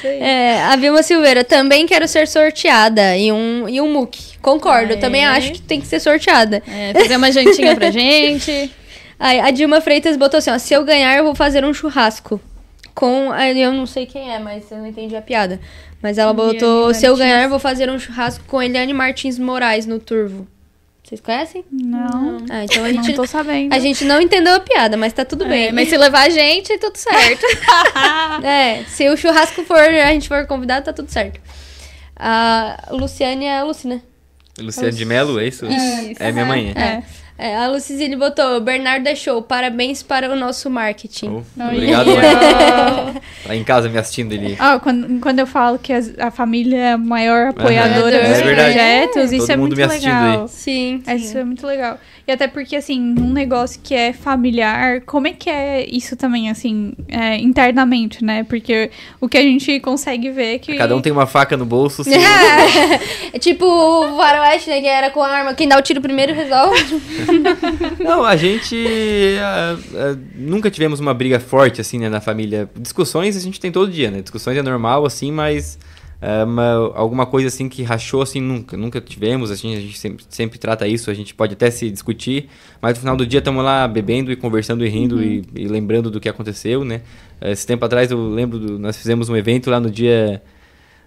[0.05, 3.17] É, a Vilma Silveira, também quero ser sorteada.
[3.17, 4.39] E um, e um MOOC.
[4.41, 4.99] Concordo, Aê.
[4.99, 6.63] também acho que tem que ser sorteada.
[6.67, 8.71] É, fazer uma jantinha pra gente.
[9.19, 12.41] A Dilma Freitas botou assim, ó, se eu ganhar eu vou fazer um churrasco.
[12.93, 15.61] Com, eu não sei quem é, mas eu não entendi a piada.
[16.03, 19.39] Mas ela botou, Eliane se eu ganhar eu vou fazer um churrasco com Eliane Martins
[19.39, 20.49] Moraes no Turvo.
[21.13, 21.63] Vocês conhecem?
[21.71, 23.71] Não, Ah, então a não gente, tô sabendo.
[23.75, 25.67] a gente não entendeu a piada, mas tá tudo bem.
[25.67, 27.45] É, mas se levar a gente, tudo certo.
[28.43, 31.39] É, se o churrasco for, a gente for convidado, tá tudo certo.
[32.17, 34.01] A Luciane é a Luci, né?
[34.59, 35.67] Luciano de Melo, é isso?
[35.67, 36.23] Isso.
[36.23, 36.73] É minha mãe.
[36.75, 37.03] É.
[37.45, 41.43] É, a Lucizine botou, Bernardo é show, parabéns para o nosso marketing.
[41.59, 43.21] Oh, obrigado, mãe.
[43.45, 44.55] Tá em casa me assistindo ali.
[44.61, 48.73] Ah, quando, quando eu falo que a família é a maior apoiadora É dos verdade.
[48.75, 50.43] projetos, isso Todo é mundo muito legal.
[50.43, 50.49] aí.
[50.49, 51.03] Sim.
[51.05, 51.99] É, Isso é muito legal.
[52.27, 56.49] E até porque, assim, um negócio que é familiar, como é que é isso também,
[56.51, 58.45] assim, é, internamente, né?
[58.45, 60.77] Porque o que a gente consegue ver é que.
[60.77, 62.05] Cada um tem uma faca no bolso.
[62.05, 62.11] se-
[63.33, 65.55] É tipo o Faroeste, né, que era com a arma.
[65.55, 67.01] Quem dá o tiro primeiro resolve.
[67.99, 68.77] Não, a gente
[69.41, 72.69] ah, ah, nunca tivemos uma briga forte assim, né, na família.
[72.77, 74.21] Discussões a gente tem todo dia, né?
[74.23, 75.79] Discussões é normal assim, mas
[76.47, 79.51] uma- alguma coisa assim que rachou assim nunca, nunca tivemos.
[79.51, 81.11] Assim, a gente sempre, sempre trata isso.
[81.11, 82.49] A gente pode até se discutir,
[82.81, 86.11] mas no final do dia estamos lá bebendo e conversando e rindo e, e lembrando
[86.11, 87.01] do que aconteceu, né?
[87.41, 90.41] Esse tempo atrás eu lembro, do, nós fizemos um evento lá no dia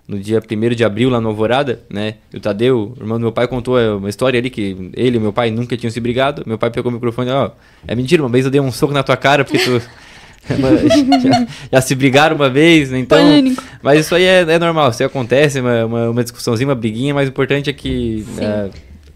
[0.08, 2.16] no dia 1 de abril, lá no Alvorada, né?
[2.34, 5.20] O Tadeu, o irmão do meu pai, contou é, uma história ali que ele e
[5.20, 6.44] meu pai nunca tinham se brigado.
[6.46, 7.50] Meu pai pegou o microfone e ó,
[7.88, 9.82] é mentira, uma vez eu dei um soco na tua cara porque tu.
[11.22, 13.00] já, já se brigaram uma vez, né?
[13.00, 13.18] Então.
[13.18, 13.64] Pânico.
[13.82, 17.14] Mas isso aí é, é normal, isso aí acontece, uma, uma, uma discussãozinha, uma briguinha,
[17.14, 18.70] mas o importante é que é,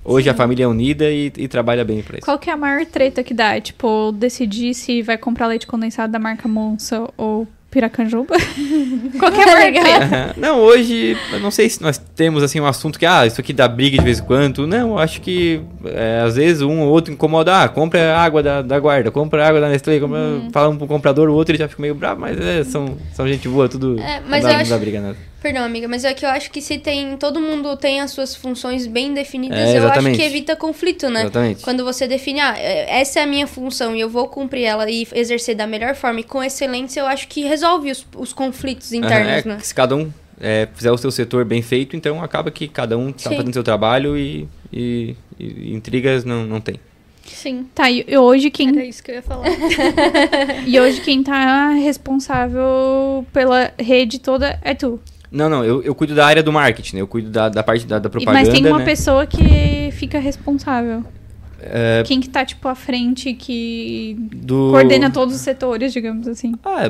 [0.03, 2.25] hoje a família é unida e, e trabalha bem pra isso.
[2.25, 3.59] Qual que é a maior treta que dá?
[3.59, 8.35] Tipo, decidir se vai comprar leite condensado da marca Monça ou Piracanjuba?
[9.19, 10.05] Qual que é a maior treta?
[10.05, 10.33] Aham.
[10.37, 13.53] Não, hoje, eu não sei se nós temos assim um assunto que, ah, isso aqui
[13.53, 14.65] dá briga de vez em quando.
[14.65, 17.63] Não, eu acho que é, às vezes um ou outro incomoda.
[17.63, 20.19] Ah, compra água da, da guarda, compra água da Nestlé, compra,
[20.51, 23.27] fala um pro comprador, o outro ele já fica meio bravo, mas é, são, são
[23.27, 23.99] gente boa, tudo.
[23.99, 25.17] É, mas não, dá, eu não acho- dá briga nada.
[25.41, 27.15] Perdão, amiga, mas é que eu acho que se tem.
[27.15, 31.21] Todo mundo tem as suas funções bem definidas, É, eu acho que evita conflito, né?
[31.21, 31.63] Exatamente.
[31.63, 34.89] Quando você define, ah, é- essa é a minha função e eu vou cumprir ela
[34.89, 38.91] e exercer da melhor forma e com excelência, eu acho que resolve os, os conflitos
[38.91, 39.57] internos, Aham, é, né?
[39.61, 40.11] que Se cada um
[40.41, 43.37] é, fizer o seu setor bem feito, então acaba que cada um tá Sim.
[43.37, 46.75] fazendo seu trabalho e, e- e intrigas não, não tem.
[47.25, 47.67] Sim.
[47.75, 49.45] Tá, e hoje quem, Era isso que eu ia falar.
[50.67, 54.99] e hoje quem tá responsável pela rede toda é tu.
[55.31, 57.01] Não, não, eu, eu cuido da área do marketing, né?
[57.01, 58.85] Eu cuido da, da parte da, da propaganda, Mas tem uma né?
[58.85, 61.03] pessoa que fica responsável.
[61.61, 64.69] É, Quem que tá, tipo, à frente, que do...
[64.71, 66.53] coordena todos os setores, digamos assim.
[66.63, 66.89] Ah,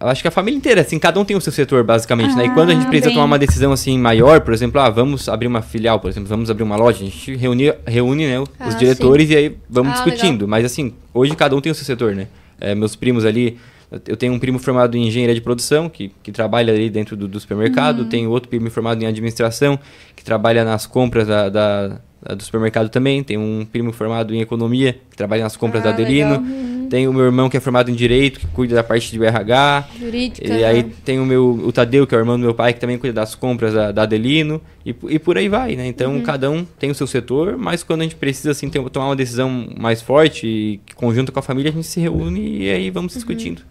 [0.00, 2.46] eu acho que a família inteira, assim, cada um tem o seu setor, basicamente, né?
[2.46, 3.14] E quando a gente Ah, precisa bem.
[3.14, 6.50] tomar uma decisão, assim, maior, por exemplo, ah, vamos abrir uma filial, por exemplo, vamos
[6.50, 9.94] abrir uma loja, a gente reúne, reúne né, os Ah, diretores e aí vamos Ah,
[10.02, 10.48] discutindo.
[10.48, 12.26] Mas, assim, hoje cada um tem o seu setor, né?
[12.60, 13.58] É, meus primos ali
[14.06, 17.26] eu tenho um primo formado em engenharia de produção, que, que trabalha ali dentro do,
[17.26, 18.04] do supermercado.
[18.06, 19.78] Tenho outro primo formado em administração,
[20.14, 21.88] que trabalha nas compras da, da,
[22.22, 23.22] da- do supermercado também.
[23.22, 26.40] Tenho um primo formado em economia, que trabalha nas compras Ah, da Adelino.
[26.40, 26.70] legal.
[26.90, 29.88] Tenho o meu irmão que é formado em direito, que cuida da parte de RH.
[30.00, 30.44] Jurídica.
[30.52, 30.90] E aí né?
[31.04, 33.12] tem o meu o Tadeu, que é o irmão do meu pai, que também cuida
[33.14, 35.86] das compras da, da Adelino, e, e por aí vai, né?
[35.86, 36.22] Então Uhum.
[36.22, 39.14] cada um tem o seu setor, mas quando a gente precisa assim ter- tomar uma
[39.14, 43.14] decisão mais forte e conjunto com a família, a gente se reúne e aí vamos
[43.14, 43.62] discutindo.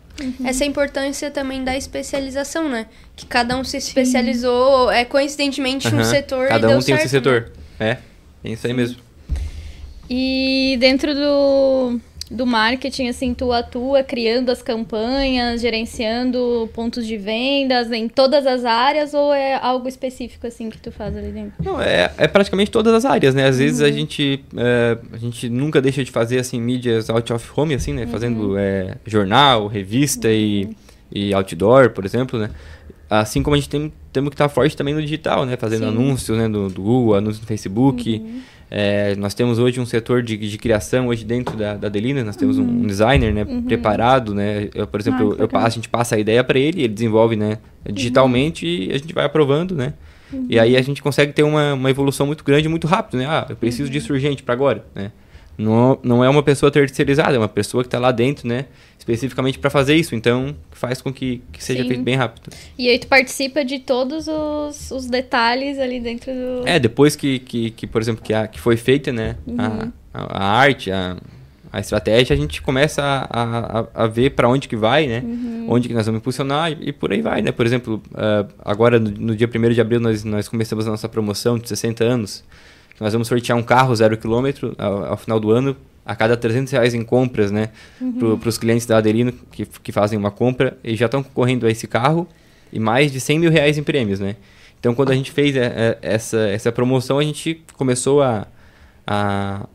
[0.44, 2.88] Essa importância também da especialização, né?
[3.16, 6.04] Que cada um se especializou, é coincidentemente, um Aham.
[6.04, 7.40] setor Cada e um deu tem o certo, seu né?
[7.40, 7.52] setor.
[7.80, 7.98] É,
[8.44, 8.98] é isso aí mesmo.
[10.10, 17.92] E dentro do, do marketing, assim, tu atua criando as campanhas, gerenciando pontos de vendas
[17.92, 21.64] em todas as áreas ou é algo específico, assim, que tu faz ali dentro?
[21.64, 23.48] Não, é, é praticamente todas as áreas, né?
[23.48, 23.88] Às vezes Uhum.
[23.88, 27.94] a gente é, a gente nunca deixa de fazer assim mídias out of home, assim,
[27.94, 28.04] né?
[28.04, 28.10] Uhum.
[28.10, 30.70] Fazendo é, jornal, revista e,
[31.12, 32.52] e outdoor, por exemplo, né?
[33.10, 35.58] Assim como a gente tem temos que estar forte também no digital, né?
[35.58, 35.90] Fazendo Sim.
[35.90, 36.48] anúncios, né?
[36.48, 38.24] Do, do Google, anúncios no Facebook.
[38.72, 38.78] Uhum.
[38.78, 42.36] É, nós temos hoje um setor de, de criação hoje dentro da, da Delina, nós
[42.36, 42.84] temos um, Uhum.
[42.84, 43.46] um designer, né?
[43.66, 44.70] Preparado, né?
[44.76, 47.36] Eu, por exemplo, Ah, eu, eu a gente passa a ideia para ele, ele desenvolve,
[47.36, 47.58] né?
[47.92, 49.94] Digitalmente e a gente vai aprovando, né?
[50.48, 53.26] E aí a gente consegue ter uma, uma evolução muito grande, muito rápido, né?
[53.28, 55.12] Ah, eu preciso disso urgente para agora, né?
[55.60, 58.68] Não, não é uma pessoa terceirizada, é uma pessoa que está lá dentro, né?
[58.98, 61.90] Especificamente para fazer isso, então faz com que, que seja Sim.
[61.90, 62.50] feito bem rápido.
[62.78, 66.66] E aí tu participa de todos os, os detalhes ali dentro do...
[66.66, 69.36] É, depois que, que, que por exemplo, que, a, que foi feita, né?
[69.58, 71.18] A, a, a arte, a,
[71.74, 75.22] a estratégia, a gente começa a, a, a ver para onde que vai, né?
[75.68, 77.52] Onde que nós vamos impulsionar e, e por aí vai, né?
[77.52, 81.10] Por exemplo, ah, agora no, no dia 1 de abril nós, nós começamos a nossa
[81.10, 82.46] promoção de 60 anos.
[83.00, 85.76] Nós vamos sortear um carro zero quilômetro ao, ao final do ano,
[86.06, 87.70] a cada 300 reais em compras, né?
[88.40, 91.72] Para os clientes da Adelino que, que fazem uma compra e já estão concorrendo a
[91.72, 92.28] esse carro
[92.74, 94.36] e mais de 100 mil reais em prêmios, né?
[94.80, 98.48] Então, quando a gente fez é, é, essa, essa promoção, a gente começou a,
[99.06, 99.68] a,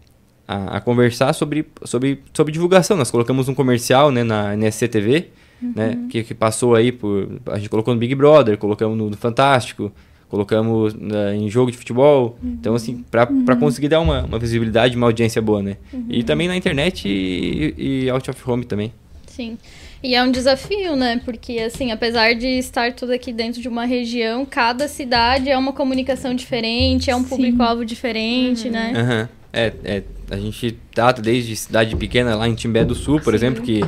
[0.48, 2.96] a, a conversar sobre, sobre, sobre divulgação.
[2.96, 5.28] Nós colocamos um comercial né, na NSC TV,
[5.60, 7.28] né, que, que passou aí por...
[7.46, 9.92] A gente colocou no Big Brother, colocamos no, no Fantástico,
[10.34, 12.36] colocamos né, em jogo de futebol.
[12.42, 15.76] Então, assim, para conseguir dar uma, uma visibilidade, uma audiência boa, né?
[16.08, 18.92] E também na internet e, e out of home também.
[19.28, 19.56] Sim.
[20.02, 21.20] E é um desafio, né?
[21.24, 25.72] Porque, assim, apesar de estar tudo aqui dentro de uma região, cada cidade é uma
[25.72, 28.92] comunicação diferente, é um público-alvo diferente, né?
[28.94, 29.28] Aham.
[29.52, 33.36] É, é, a gente trata desde cidade pequena lá em Timbé do Sul, por Sim.
[33.36, 33.82] exemplo, que,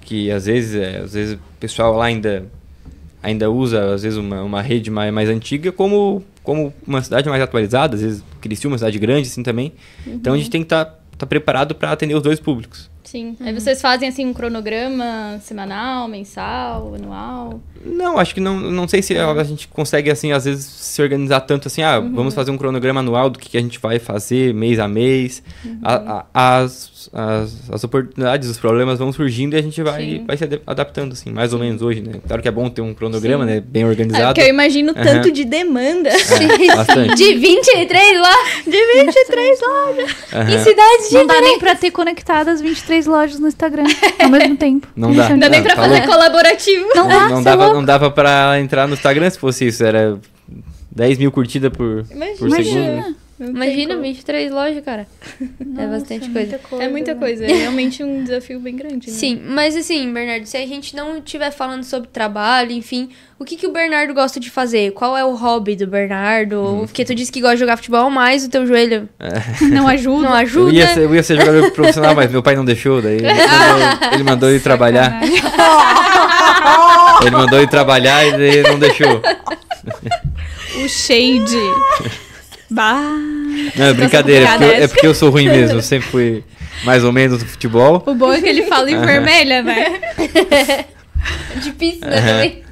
[0.00, 2.50] que às vezes é, às vezes o pessoal lá ainda
[3.22, 7.40] ainda usa às vezes uma, uma rede mais, mais antiga como como uma cidade mais
[7.40, 9.72] atualizada, às vezes Criciúma, uma cidade grande assim também.
[10.06, 12.90] Então a gente tem que estar tá, preparado para atender os dois públicos.
[13.04, 13.36] Sim.
[13.40, 17.60] Aí vocês fazem, assim, um cronograma semanal, mensal, anual?
[17.84, 21.40] Não, acho que não, não sei se a gente consegue, assim, às vezes se organizar
[21.40, 24.52] tanto assim, ah, vamos fazer um cronograma anual do que, que a gente vai fazer
[24.54, 25.42] mês a mês.
[25.82, 30.24] A- a- as, as, as oportunidades, os problemas vão surgindo e a gente vai, Sim.
[30.26, 32.14] vai se adap- adaptando, assim, mais ou menos hoje, né?
[32.26, 33.50] Claro que é bom ter um cronograma, Sim.
[33.50, 33.60] né?
[33.60, 34.26] Bem É, organizado.
[34.26, 35.04] porque eu imagino Aham.
[35.04, 36.10] tanto de demanda.
[36.10, 37.14] É, bastante.
[37.16, 40.10] De 23 lá, De 23 lojas.
[40.52, 43.84] Em cidades Não dá nem pra ter conectadas 23 lojas no Instagram
[44.22, 44.86] ao mesmo tempo.
[44.94, 45.28] Não dá.
[45.30, 46.86] Não dá nem Não, pra tá fazer colaborativo.
[46.94, 47.42] Não É, dá, não, é
[47.72, 50.18] dava, não dava pra entrar no Instagram se fosse isso, era
[50.90, 52.64] 10 mil curtidas por, por Imagina.
[52.64, 52.96] segundo.
[53.08, 53.14] né?
[53.42, 54.02] Não Imagina, como.
[54.06, 55.06] 23 lojas, cara.
[55.78, 56.60] é bastante coisa.
[56.78, 59.10] É muita coisa, é realmente um desafio bem grande.
[59.10, 59.16] né?
[59.16, 63.56] Sim, mas assim, Bernardo, se a gente não estiver falando sobre trabalho, enfim, o que,
[63.56, 64.92] que o Bernardo gosta de fazer?
[64.92, 66.60] Qual é o hobby do Bernardo?
[66.62, 66.78] Hum.
[66.86, 69.08] Porque tu disse que gosta de jogar futebol, mas o teu joelho
[69.62, 70.22] Não ajuda.
[70.22, 70.72] não Eu ajuda.
[70.72, 74.08] ia, ser, eu ia ser jogador profissional, mas meu pai não deixou, daí ele mandou,
[74.14, 75.20] ele mandou ir trabalhar.
[77.22, 79.20] Ele mandou ir trabalhar e daí não deixou.
[80.84, 81.56] O shade.
[82.72, 83.02] bah.
[83.76, 84.84] Não, é brincadeira, é porque, eu, nessa.
[84.84, 85.78] é porque eu sou ruim mesmo.
[85.78, 86.44] Eu sempre fui
[86.84, 88.02] mais ou menos no futebol.
[88.06, 90.00] O bom é que ele fala em vermelha, né?
[91.62, 92.62] Difícil, né, também?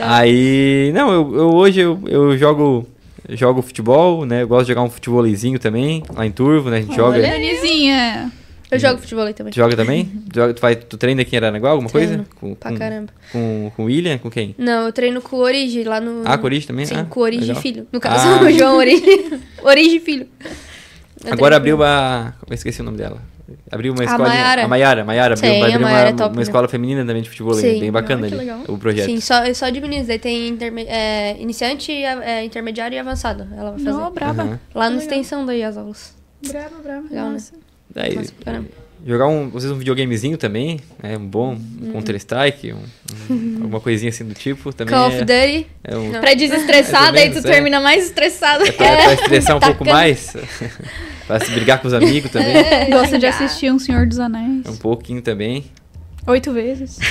[0.00, 2.86] Aí, não, eu, eu- hoje eu, eu jogo
[3.30, 4.42] jogo futebol, né?
[4.42, 6.78] Eu gosto de jogar um futebolzinho também, lá em Turvo, né?
[6.78, 7.18] A gente joga.
[7.18, 8.30] Olha.
[8.72, 9.52] Eu jogo futebol aí também.
[9.52, 10.06] Tu joga também?
[10.30, 12.08] Tu, joga, tu, faz, tu treina aqui em Aranaguá, alguma coisa?
[12.08, 13.12] Treino, Com, Pra com, caramba.
[13.30, 14.18] com, com o William?
[14.18, 14.54] Com quem?
[14.58, 16.22] Não, eu treino com o Origi lá no.
[16.24, 16.86] Ah, com o Origi também?
[16.86, 17.62] Sim, Ah, com o Origi legal.
[17.62, 17.86] Filho.
[17.92, 18.40] No caso, Ah.
[18.44, 19.40] o João Origi.
[19.62, 20.26] Origi Filho.
[21.24, 22.32] Eu Agora abriu a.
[22.48, 23.20] Eu esqueci o nome dela.
[23.70, 24.28] Abriu uma A escola.
[24.28, 24.64] Maiara.
[24.64, 25.04] A Maiara.
[25.04, 26.42] Maiara abriu, Sim, vai a abrir Maiara é uma, top, uma né?
[26.42, 27.54] escola feminina também de futebol.
[27.54, 27.80] Sim.
[27.80, 28.44] Bem bacana Ah, que ali.
[28.46, 28.60] legal.
[28.66, 29.04] O projeto.
[29.06, 30.06] Sim, só, só de meninos.
[30.06, 33.46] Daí tem interme- é, iniciante, é, intermediário e avançado.
[33.56, 33.90] Ela vai fazer.
[33.98, 34.42] Não, braba.
[34.42, 34.60] Aham.
[34.74, 35.02] Lá na Legal.
[35.02, 36.14] extensão daí as aulas.
[36.48, 37.06] Braba, braba.
[37.08, 37.38] Legal, né?
[37.94, 38.14] Nossa.
[38.14, 38.68] Daí, caramba.
[39.06, 42.78] jogar um, às vezes um videogamezinho também, é um bom um Counter-Strike, um,
[43.30, 44.72] um, alguma coisinha assim do tipo.
[44.72, 45.66] Também Call of é, Duty.
[45.84, 47.42] é um, Pra desestressar, ou daí tu é.
[47.42, 48.64] termina mais estressado.
[48.64, 49.90] é pra, pra estressar um pouco Tacando.
[49.96, 50.36] mais,
[51.26, 52.54] pra se brigar com os amigos também,
[52.90, 54.66] Gosta de assistir Um Senhor dos Anéis.
[54.66, 55.64] um pouquinho também.
[56.26, 56.98] Oito vezes.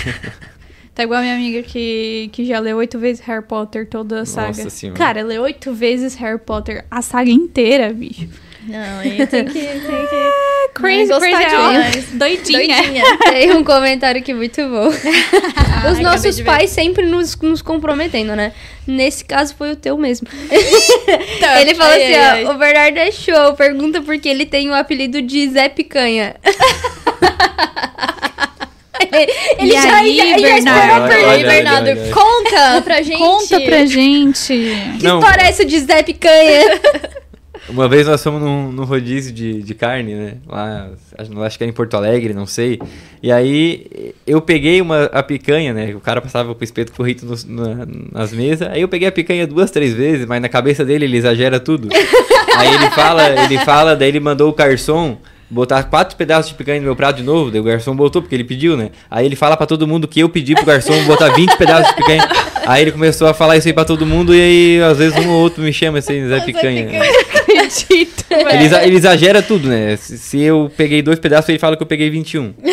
[0.94, 4.26] Tá igual a minha amiga que, que já leu oito vezes Harry Potter, toda a
[4.26, 4.48] saga.
[4.50, 4.98] Nossa senhora.
[4.98, 8.28] Cara, leu oito vezes Harry Potter, a saga inteira, bicho.
[8.68, 9.54] Não, aí tem que.
[9.54, 10.52] Tem que...
[10.74, 11.96] Crazy, Gostar crazy demais.
[11.96, 12.06] ela.
[12.14, 12.78] Doidinha.
[12.78, 13.18] Doidinha.
[13.30, 14.88] Tem um comentário aqui muito bom.
[15.82, 18.54] Os acabei nossos pais sempre nos, nos comprometendo, né?
[18.86, 20.28] Nesse caso foi o teu mesmo.
[21.40, 21.60] Tá.
[21.62, 22.56] ele falou Ai, assim, ai, ó, ai.
[22.56, 26.36] o Bernardo é show, pergunta por que ele tem o apelido de Zé Picanha.
[29.12, 31.14] ele E já, aí, já, já Bernardo?
[31.14, 32.14] Olha, olha, Bernardo, olha, olha.
[32.14, 33.18] conta pra gente.
[33.18, 34.54] Conta pra gente.
[35.00, 35.20] Que Não.
[35.20, 36.80] história é essa de Zé Picanha?
[37.70, 40.34] Uma vez nós fomos num, num rodízio de, de carne, né?
[40.48, 40.90] Lá,
[41.46, 42.80] acho, que era em Porto Alegre, não sei.
[43.22, 45.94] E aí eu peguei uma, a picanha, né?
[45.96, 48.68] O cara passava com o espeto corrido nos- na- nas mesas.
[48.68, 51.88] Aí eu peguei a picanha duas, três vezes, mas na cabeça dele ele exagera tudo.
[52.58, 55.18] aí ele fala, ele fala, daí ele mandou o garçom
[55.52, 57.52] botar quatro pedaços de picanha no meu prato de novo.
[57.52, 58.90] Daí o garçom botou, porque ele pediu, né?
[59.10, 61.96] Aí ele fala pra todo mundo que eu pedi pro garçom botar 20 pedaços de
[61.96, 62.28] picanha.
[62.66, 65.30] Aí ele começou a falar isso aí pra todo mundo, e aí às vezes um
[65.30, 66.88] ou outro me chama assim, Zé Picanha.
[67.42, 69.98] Acredito, Ele, exa- ele exagera tudo, né?
[69.98, 72.54] Se, se eu peguei dois pedaços, ele fala que eu peguei 21.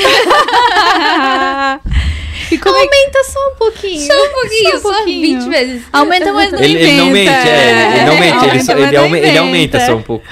[2.57, 2.69] é.
[2.69, 4.01] Aumenta só um pouquinho.
[4.07, 5.41] Só um pouquinho, Só um só, pouquinho.
[5.41, 5.83] 20 vezes.
[5.93, 7.49] Aumenta, mas não Ele, ele não mente, inventa.
[7.49, 9.87] é, ele não mente, ele, só- Aumenta, ele, não aume- ele aumenta inventa.
[9.87, 10.27] só um pouco.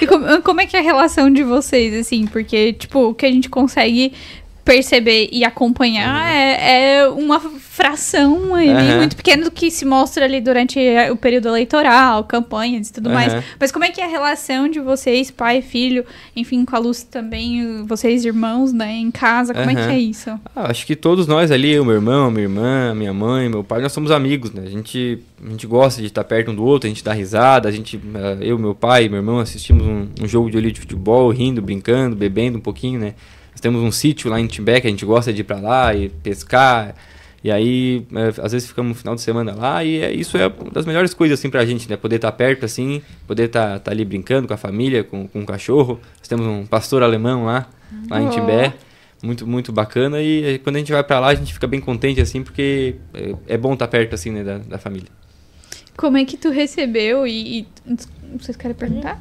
[0.00, 2.26] E como, como é que é a relação de vocês, assim?
[2.26, 4.12] Porque, tipo, o que a gente consegue
[4.66, 8.96] perceber e acompanhar é, é uma fração ali, Aham.
[8.96, 10.76] muito pequena do que se mostra ali durante
[11.12, 13.32] o período eleitoral, campanhas e tudo mais.
[13.32, 13.44] Aham.
[13.60, 16.04] Mas como é que é a relação de vocês, pai, filho,
[16.34, 20.30] enfim, com a Lúcia também, vocês irmãos, né, em casa, como é que é isso?
[20.56, 23.80] Ah, acho que todos nós ali, o meu irmão, minha irmã, minha mãe, meu pai,
[23.80, 24.64] nós somos amigos, né?
[24.66, 27.68] A gente, a gente gosta de estar perto um do outro, a gente dá risada,
[27.68, 30.72] a gente, eh, eu, meu pai e meu irmão assistimos um, um jogo de olho
[30.72, 33.14] de futebol, rindo, brincando, bebendo um pouquinho, né?
[33.56, 35.94] Nós temos um sítio lá em Timbé que a gente gosta de ir pra lá
[35.94, 36.94] e pescar.
[37.42, 40.46] E aí, eh, às vezes ficamos no final de semana lá e é- isso é
[40.46, 41.96] uma das melhores coisas assim pra gente, né?
[41.96, 45.98] Poder estar perto assim, poder estar ali brincando com a família, com, com o cachorro.
[46.18, 47.66] Nós temos um pastor alemão lá,
[48.10, 48.28] lá em.
[48.28, 48.74] Timbé
[49.22, 51.80] muito muito bacana e eh, quando a gente vai pra lá a gente fica bem
[51.80, 55.08] contente assim porque é, é bom estar perto assim né da, da família
[55.96, 57.60] Como é que tu recebeu e...
[57.60, 57.66] e
[58.38, 59.18] vocês querem perguntar?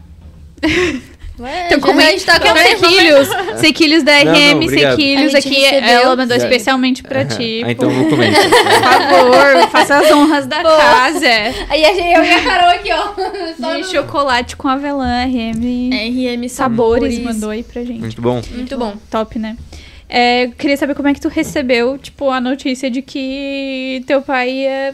[1.38, 2.79] Ué, Então, como a é gente tá é conversando.
[2.89, 3.27] Sequilhos?
[3.59, 4.69] Sequilhos da não, RM.
[4.69, 5.89] Sequilhos A aqui, recebeu.
[5.89, 7.61] ela mandou especialmente pra ti.
[7.65, 8.49] ah, então eu vou comer Por
[8.81, 10.69] favor, faça as honras da Pô.
[10.69, 11.27] casa.
[11.69, 13.13] Aí a gente, eu e a Carol aqui, ó.
[13.75, 15.89] De no- chocolate com avelã, RM.
[15.91, 17.99] RM Sabores mandou aí pra gente.
[17.99, 18.93] muito bom Muito bom.
[19.11, 19.57] Top, né?
[20.07, 24.21] É, eu queria saber como é que tu recebeu, tipo, a notícia de que teu
[24.21, 24.93] pai é.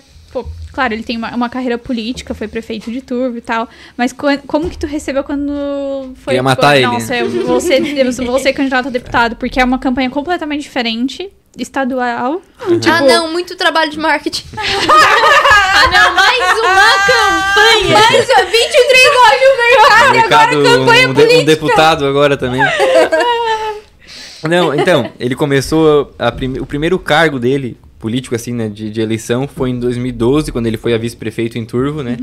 [0.74, 3.68] Claro, ele tem uma, uma carreira política, foi prefeito de Turvo e tal.
[3.98, 5.52] Mas co- como que tu recebeu quando
[6.16, 6.32] foi.
[6.34, 6.86] Queria matar ele.
[6.88, 10.62] Nossa, eu vou ser, eu vou ser candidato a deputado, porque é uma campanha completamente
[10.62, 12.42] diferente, estadual.
[12.80, 14.46] Tipo, ah, não, muito trabalho de marketing.
[15.74, 17.98] Ah, não, mais uma campanha!
[17.98, 21.42] Mas ó, 23 lojas no mercado e agora Mercado, campanha um, de- política.
[21.42, 22.62] um deputado agora também
[24.48, 29.00] não então ele começou a prime- o primeiro cargo dele político assim né de, de
[29.00, 32.18] eleição foi em 2012 quando ele foi a vice-prefeito em Turvo né?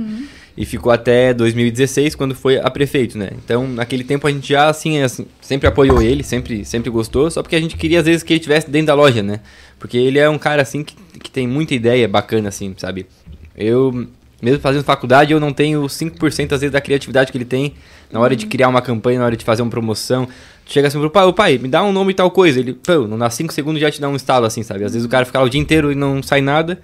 [0.56, 3.30] E ficou até 2016 quando foi a prefeito né?
[3.42, 7.42] Então naquele tempo a gente já assim, assim, sempre apoiou ele sempre sempre gostou só
[7.42, 9.40] porque a gente queria às vezes que ele estivesse dentro da loja né?
[9.78, 13.06] Porque ele é um cara assim que, que tem muita ideia bacana assim sabe?
[13.56, 14.08] Eu
[14.42, 17.74] mesmo fazendo faculdade eu não tenho 5% às vezes da criatividade que ele tem
[18.10, 20.28] na hora de criar uma campanha na hora de fazer uma promoção
[20.68, 22.60] chega assim pro pai, ô pai, me dá um nome e tal coisa.
[22.60, 24.84] Ele, pô, não dá 5 segundos já te dá um estalo assim, sabe?
[24.84, 26.78] Às vezes o cara fica lá o dia inteiro e não sai nada.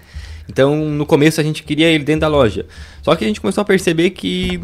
[0.48, 2.66] Então, no começo a gente queria ele dentro da loja.
[3.02, 4.60] Só que a gente começou a perceber que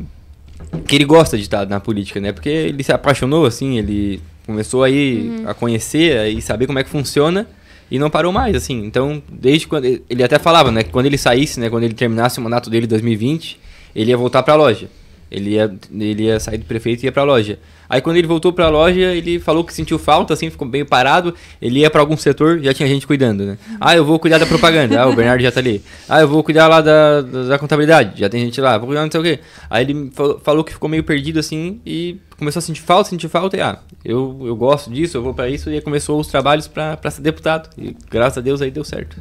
[0.86, 2.32] que ele gosta de estar na política, né?
[2.32, 6.90] Porque ele se apaixonou assim, ele começou aí a conhecer e saber como é que
[6.90, 7.46] funciona
[7.90, 8.84] e não parou mais, assim.
[8.84, 12.38] Então, desde quando ele até falava, né, que quando ele saísse, né, quando ele terminasse
[12.38, 13.58] o mandato dele em 2020,
[13.94, 14.88] ele ia voltar para a loja.
[15.30, 17.58] Ele ia, ele ia sair do prefeito e ia pra loja.
[17.88, 21.34] Aí quando ele voltou pra loja, ele falou que sentiu falta, assim, ficou meio parado.
[21.60, 23.58] Ele ia pra algum setor, já tinha gente cuidando, né?
[23.80, 25.02] Ah, eu vou cuidar da propaganda.
[25.02, 25.82] Ah, o Bernardo já tá ali.
[26.08, 28.20] Ah, eu vou cuidar lá da, da, da contabilidade.
[28.20, 28.78] Já tem gente lá.
[28.78, 29.40] Vou cuidar não sei o quê.
[29.68, 30.12] Aí ele
[30.44, 33.56] falou, que ficou meio perdido, assim, e começou a sentir falta, sentir falta.
[33.56, 35.68] E, ah, eu, eu gosto disso, eu vou pra isso.
[35.68, 37.70] E aí começou os trabalhos pra, pra ser deputado.
[37.76, 39.16] E graças a Deus aí deu certo.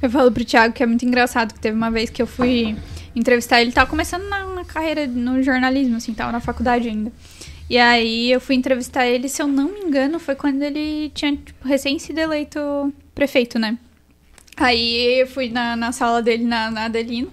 [0.00, 2.76] Eu falo pro Thiago que é muito engraçado, que teve uma vez que eu fui
[3.14, 7.12] entrevistar ele, tava começando na, na carreira no jornalismo, assim, tava na faculdade ainda.
[7.68, 11.36] E aí eu fui entrevistar ele, se eu não me engano, foi quando ele tinha
[11.36, 13.78] tipo, recém sido eleito prefeito, né?
[14.56, 17.32] Aí eu fui na, na sala dele, na, na Adelino.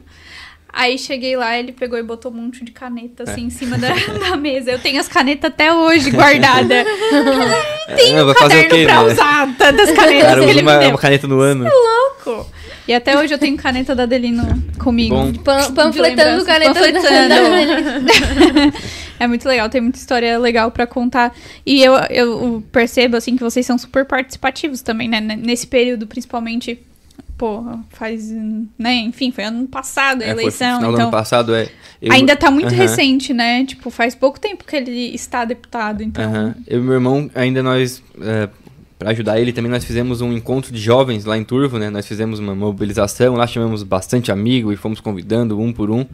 [0.71, 3.89] Aí cheguei lá, ele pegou e botou um monte de caneta assim em cima da,
[4.29, 4.69] da mesa.
[4.71, 6.85] Eu tenho as canetas até hoje guardadas.
[7.95, 9.11] Tem É, um fazer o caderno quê, pra né?
[9.13, 10.89] usar tá, das canetas Cara, que ele uma, me deu.
[10.89, 11.63] uma caneta no ano.
[11.63, 12.51] louco.
[12.87, 14.43] E até hoje eu tenho caneta da Adelino
[14.79, 15.13] comigo.
[15.15, 15.33] Bom.
[15.33, 17.33] Pan- panfletando caneta Panfletando.
[19.19, 21.35] é muito legal, tem muita história legal pra contar.
[21.65, 25.19] E eu, eu percebo, assim, que vocês são super participativos também, né?
[25.19, 26.79] Nesse período, principalmente,
[27.37, 28.31] pô, faz,
[28.79, 28.95] né?
[28.95, 31.01] Enfim, foi ano passado a É, foi eleição, do então...
[31.01, 31.67] ano passado, é.
[32.01, 33.65] Eu- Ainda tá muito recente, né?
[33.65, 36.55] Tipo, faz pouco tempo que ele está deputado, então...
[36.67, 38.47] Eu e meu irmão, ainda nós, é,
[38.97, 41.89] para ajudar ele também, nós fizemos um encontro de jovens lá em Turvo, né?
[41.89, 46.05] Nós fizemos uma mobilização, lá chamamos bastante amigo e fomos convidando um por um.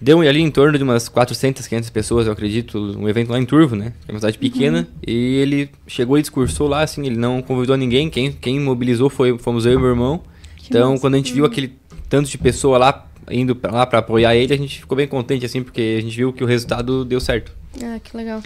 [0.00, 3.46] Deu ali em torno de umas 400, 500 pessoas, eu acredito, um evento lá em
[3.46, 3.92] Turvo, né?
[4.04, 4.88] Que é uma cidade pequena.
[5.06, 8.10] E ele chegou e discursou lá, assim, ele não convidou ninguém.
[8.10, 10.20] Quem, quem mobilizou foi, fomos eu e meu irmão.
[10.64, 11.00] então, massa.
[11.00, 11.76] quando a gente viu aquele
[12.08, 15.46] tanto de pessoa lá, indo pra lá pra apoiar ele, a gente ficou bem contente,
[15.46, 17.52] assim, porque a gente viu que o resultado deu certo.
[17.80, 18.42] Ah, que legal.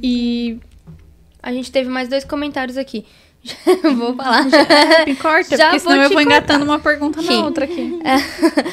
[0.00, 0.58] E...
[1.42, 3.04] A gente teve mais dois comentários aqui.
[3.96, 4.44] Vou falar.
[5.06, 6.22] Me corta, Já porque senão eu vou cortar.
[6.22, 7.42] engatando uma pergunta na Sim.
[7.44, 7.98] outra aqui.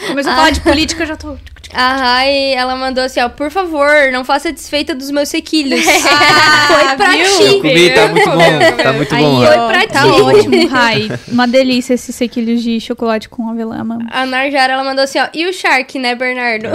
[0.07, 1.38] Começou a falar de política, eu já tô...
[1.74, 5.82] A Rai, ela mandou assim, ó, por favor, não faça desfeita dos meus sequilhos.
[6.07, 7.26] Ah, Foi pra viu?
[7.26, 7.61] ti.
[7.61, 9.45] Comi, tá muito bom, tá muito Aí, bom.
[9.45, 10.22] Foi ó, pra tá ti.
[10.22, 11.09] ótimo, Rai.
[11.28, 14.05] Uma delícia esses sequilhos de chocolate com avelã, mano.
[14.11, 16.70] A Narjara, ela mandou assim, ó, e o Shark, né, Bernardo?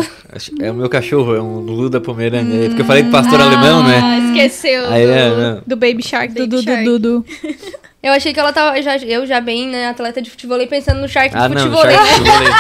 [0.61, 2.67] É o meu cachorro, é um Lulu da Pomerânia.
[2.67, 4.01] É porque eu falei do pastor alemão, né?
[4.03, 5.13] Ah, esqueceu Aí, do...
[5.13, 5.61] é.
[5.67, 6.99] Do Baby Shark, Baby do.
[6.99, 7.25] Dudu.
[8.03, 11.09] Eu achei que ela tava, já, eu já bem, né, atleta de futebol, pensando no
[11.09, 11.83] Shark Ah, do não, futebol.
[11.83, 12.51] Shark Futebolê.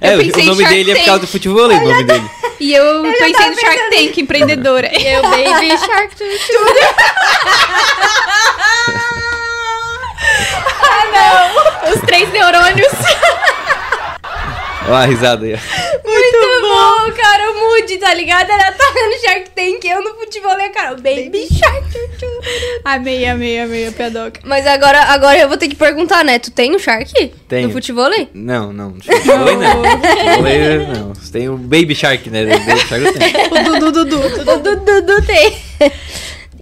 [0.00, 2.04] É, Eu o pensei em nome Shark dele é por causa do futebol, o nome
[2.04, 2.30] dele.
[2.60, 4.90] E eu, pensei no Shark Tank, empreendedora.
[5.00, 6.16] Eu, Baby Shark.
[6.16, 6.58] tu, tu.
[11.94, 12.92] Os três neurônios.
[14.88, 15.54] Olha a risada aí.
[15.54, 15.58] ó.
[16.08, 18.50] Muito bom, cara, o Moody, tá ligado?
[18.50, 20.92] Ela tá no Shark Tank, eu no futebol, né, cara?
[20.92, 21.86] O Baby Shark.
[22.84, 24.40] Amei, amei, amei a piadoca.
[24.44, 26.38] Mas agora, agora eu vou ter que perguntar, né?
[26.38, 27.12] Tu tem o Shark?
[27.48, 27.68] Tenho.
[27.68, 28.08] Do futebol?
[28.32, 28.90] Não, não.
[28.90, 28.94] Não.
[29.00, 31.14] Futebolê não.
[31.14, 32.44] Você tem o Baby Shark, né?
[32.46, 33.74] Baby Shark eu tenho.
[33.74, 34.18] O Dudu Dudu.
[34.48, 35.58] O Dudu tem.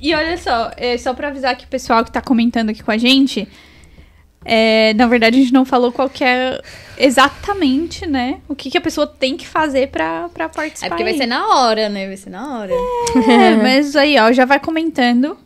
[0.00, 2.90] E olha só, é só pra avisar que o pessoal que tá comentando aqui com
[2.90, 3.48] a gente,
[4.46, 6.60] é, na verdade a gente não falou qual que é
[6.96, 10.86] exatamente, né, o que, que a pessoa tem que fazer pra, pra participar.
[10.86, 11.18] É porque vai aí.
[11.18, 12.06] ser na hora, né?
[12.06, 12.72] Vai ser na hora.
[13.28, 15.36] É, mas aí, ó, já vai comentando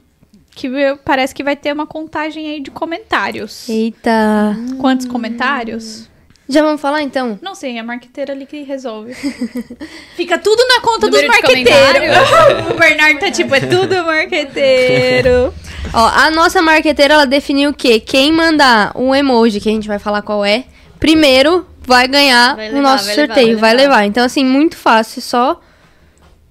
[0.55, 0.69] que
[1.05, 3.67] parece que vai ter uma contagem aí de comentários.
[3.69, 4.55] Eita.
[4.79, 6.10] Quantos comentários?
[6.51, 7.39] Já vamos falar então?
[7.41, 9.15] Não sei, a marqueteira ali que resolve.
[10.17, 12.29] Fica tudo na conta Número dos marqueteiros.
[12.75, 15.55] o Bernardo tá tipo, é tudo marqueteiro.
[15.95, 18.01] Ó, a nossa marqueteira, ela definiu o quê?
[18.01, 20.65] Quem mandar um emoji, que a gente vai falar qual é,
[20.99, 23.59] primeiro vai ganhar Vai o levar, nosso vai levar, sorteio.
[23.59, 23.95] vai vai levar.
[23.99, 24.07] levar.
[24.07, 25.61] Então, assim, muito fácil, só...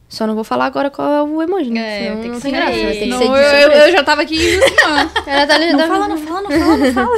[0.08, 2.08] Só não vou falar agora qual é o emoji, né?
[2.08, 2.72] É, tem que não tem graça.
[2.72, 5.30] Vai ter que Não, ser eu, eu, já tava aqui assim, ó.
[5.30, 7.18] Ela tá ali- Não tá- fala, não fala, não fala, não fala.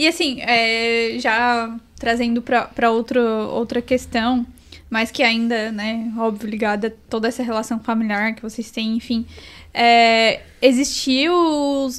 [0.00, 2.42] E assim, é, já trazendo
[2.90, 3.20] outro,
[3.50, 4.46] outra questão,
[4.88, 9.26] mas que ainda, né, óbvio, ligada a toda essa relação familiar que vocês têm, enfim.
[9.74, 11.34] É, existiu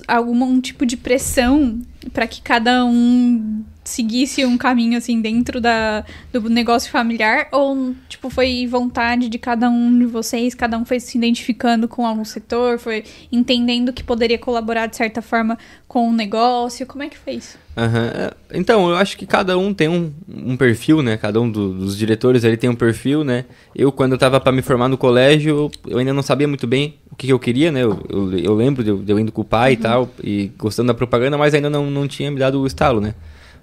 [0.08, 1.80] algum tipo de pressão
[2.12, 8.30] para que cada um seguisse um caminho assim dentro da, do negócio familiar ou tipo
[8.30, 12.78] foi vontade de cada um de vocês cada um foi se identificando com algum setor
[12.78, 15.58] foi entendendo que poderia colaborar de certa forma
[15.88, 17.58] com o negócio como é que foi isso.
[17.76, 21.18] É, Então, eu acho que cada um tem um, um perfil, né?
[21.18, 23.46] Cada um do- dos diretores ele tem um perfil, né?
[23.76, 26.96] Eu, quando eu tava para me formar no colégio, eu, ainda não sabia muito bem
[27.10, 27.82] o que, que eu queria, né?
[27.84, 30.52] Eu, eu, eu lembro de eu, de eu indo com o pai e tal, e
[30.58, 33.16] gostando da propaganda, mas ainda não, não tinha me dado o estalo, né?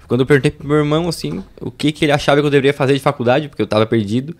[0.08, 2.72] Quando eu perguntei pro meu irmão, assim, o que, que ele achava que eu deveria
[2.72, 4.34] fazer de faculdade, porque eu tava perdido.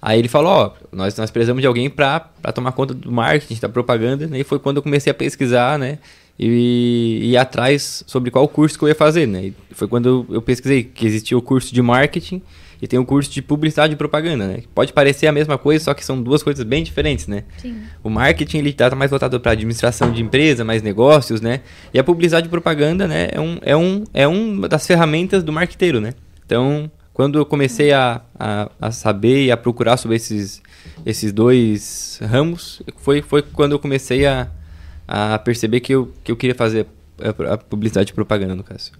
[0.00, 2.20] Aí ele falou, ó, nós, nós precisamos de alguém pra
[2.54, 4.38] tomar conta do marketing, da propaganda, né?
[4.38, 5.98] E foi quando eu comecei a pesquisar, né?
[6.38, 9.46] E e ir atrás sobre qual curso que eu ia fazer, né?
[9.46, 12.40] E foi quando eu pesquisei que existia o curso de marketing
[12.80, 14.62] e tem o curso de publicidade e propaganda, né?
[14.74, 17.44] Pode parecer a mesma coisa, só que são duas coisas bem diferentes, né?
[17.58, 17.82] Sim.
[18.02, 21.60] O marketing ele tá mais voltado para administração de empresa, mais negócios, né?
[21.92, 25.52] E a publicidade e propaganda, né, é um é um é uma das ferramentas do
[25.52, 26.14] marqueteiro, né?
[26.46, 30.62] Então, quando eu comecei a, a, a saber e a procurar sobre esses
[31.04, 34.48] esses dois ramos, foi foi quando eu comecei a,
[35.06, 36.86] a perceber que eu, que eu queria fazer
[37.50, 38.92] a publicidade e propaganda, no caso.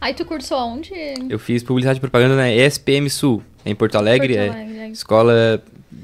[0.00, 0.92] Aí tu cursou aonde?
[1.28, 4.90] Eu fiz publicidade e propaganda na ESPM Sul, em Porto Alegre, Porto é Alegre.
[4.92, 5.62] escola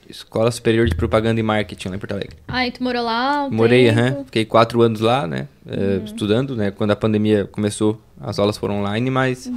[0.09, 2.37] Escola Superior de Propaganda e Marketing lá em Porto Alegre.
[2.49, 3.47] Ah, e tu morou lá?
[3.47, 4.25] Um Morei, aham.
[4.25, 5.49] Fiquei quatro anos lá, né?
[5.67, 6.71] eh, estudando, né?
[6.71, 9.51] Quando a pandemia começou, as aulas foram online, mas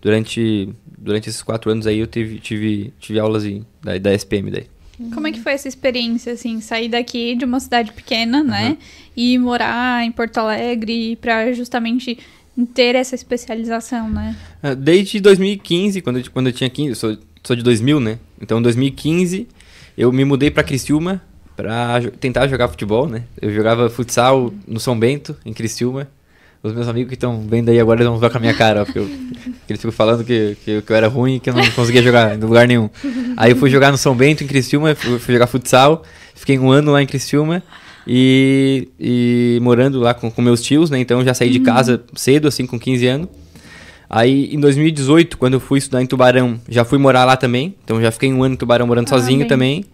[0.00, 4.50] durante, durante esses quatro anos aí eu tive, tive, tive aulas em, da, da SPM
[4.50, 4.66] daí.
[5.14, 8.76] Como é que foi essa experiência, assim, sair daqui de uma cidade pequena, né?
[9.16, 12.18] E morar em Porto Alegre pra justamente
[12.66, 14.36] ter essa especialização, né?
[14.62, 18.18] Ah, Desde 2015, quando eu, quando eu tinha 15, eu sou, sou de 2000, né?
[18.40, 19.46] Então, em 2015,
[19.96, 21.20] eu me mudei pra Criciúma
[22.02, 23.22] jo- tentar jogar futebol, né?
[23.40, 26.08] Eu jogava futsal no São Bento, em Criciúma.
[26.62, 28.84] Os meus amigos que estão vendo aí agora vão ver com a minha cara, ó,
[28.84, 29.06] porque eu,
[29.66, 32.34] que eles ficam falando que, que, que eu era ruim que eu não conseguia jogar
[32.36, 32.90] em lugar nenhum.
[33.36, 36.02] Aí eu fui jogar no São Bento, em Criciúma, fui, fui jogar futsal,
[36.34, 37.62] fiquei um ano lá em Criciúma
[38.12, 40.98] e, e morando lá com, com meus tios, né?
[40.98, 43.28] Então eu já saí de casa cedo, assim, com 15 anos.
[44.12, 47.76] Aí, em 2018, quando eu fui estudar em Tubarão, já fui morar lá também.
[47.84, 49.48] Então, já fiquei um ano em Tubarão morando Ah, sozinho bem.
[49.48, 49.84] também.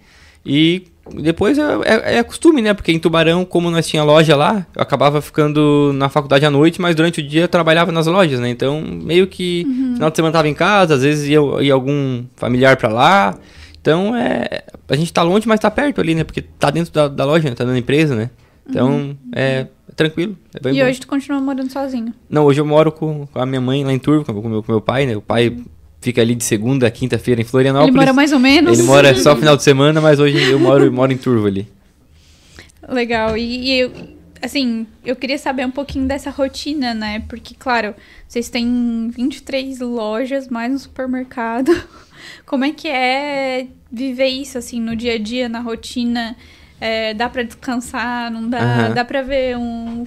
[0.46, 0.84] E
[1.22, 2.72] depois é, é, é costume, né?
[2.72, 6.80] Porque em Tubarão, como nós tinha loja lá, eu acabava ficando na faculdade à noite,
[6.80, 8.48] mas durante o dia eu trabalhava nas lojas, né?
[8.48, 9.94] Então, meio que Uhum.
[9.96, 13.38] final de semana tava em casa, às vezes ia, ia algum familiar pra lá.
[13.86, 16.24] Então, é, a gente tá longe, mas tá perto ali, né?
[16.24, 17.54] Porque tá dentro da, da loja, né?
[17.54, 18.30] tá na empresa, né?
[18.68, 20.36] Então, é, é tranquilo.
[20.52, 20.74] É Uhum.
[20.74, 22.12] e hoje tu continua morando sozinho.
[22.28, 24.60] Não, hoje eu moro com, com a minha mãe lá em Turvo, com o meu,
[24.60, 25.16] com meu pai, né?
[25.16, 25.56] O pai
[26.00, 27.94] fica ali de segunda a quinta-feira em Florianópolis.
[27.94, 28.76] Ele mora mais ou menos.
[28.76, 31.68] Ele mora só final de semana, mas hoje eu moro, eu moro em Turvo ali.
[32.88, 33.38] Legal.
[33.38, 33.92] E, e eu,
[34.42, 37.22] assim, eu queria saber um pouquinho dessa rotina, né?
[37.28, 37.94] Porque, claro,
[38.26, 41.70] vocês têm 23 lojas, mais um supermercado.
[42.44, 46.36] Como é que é viver isso, assim, no dia a dia, na rotina?
[46.78, 48.88] É, dá pra descansar, não dá?
[48.88, 50.04] Dá pra ver um,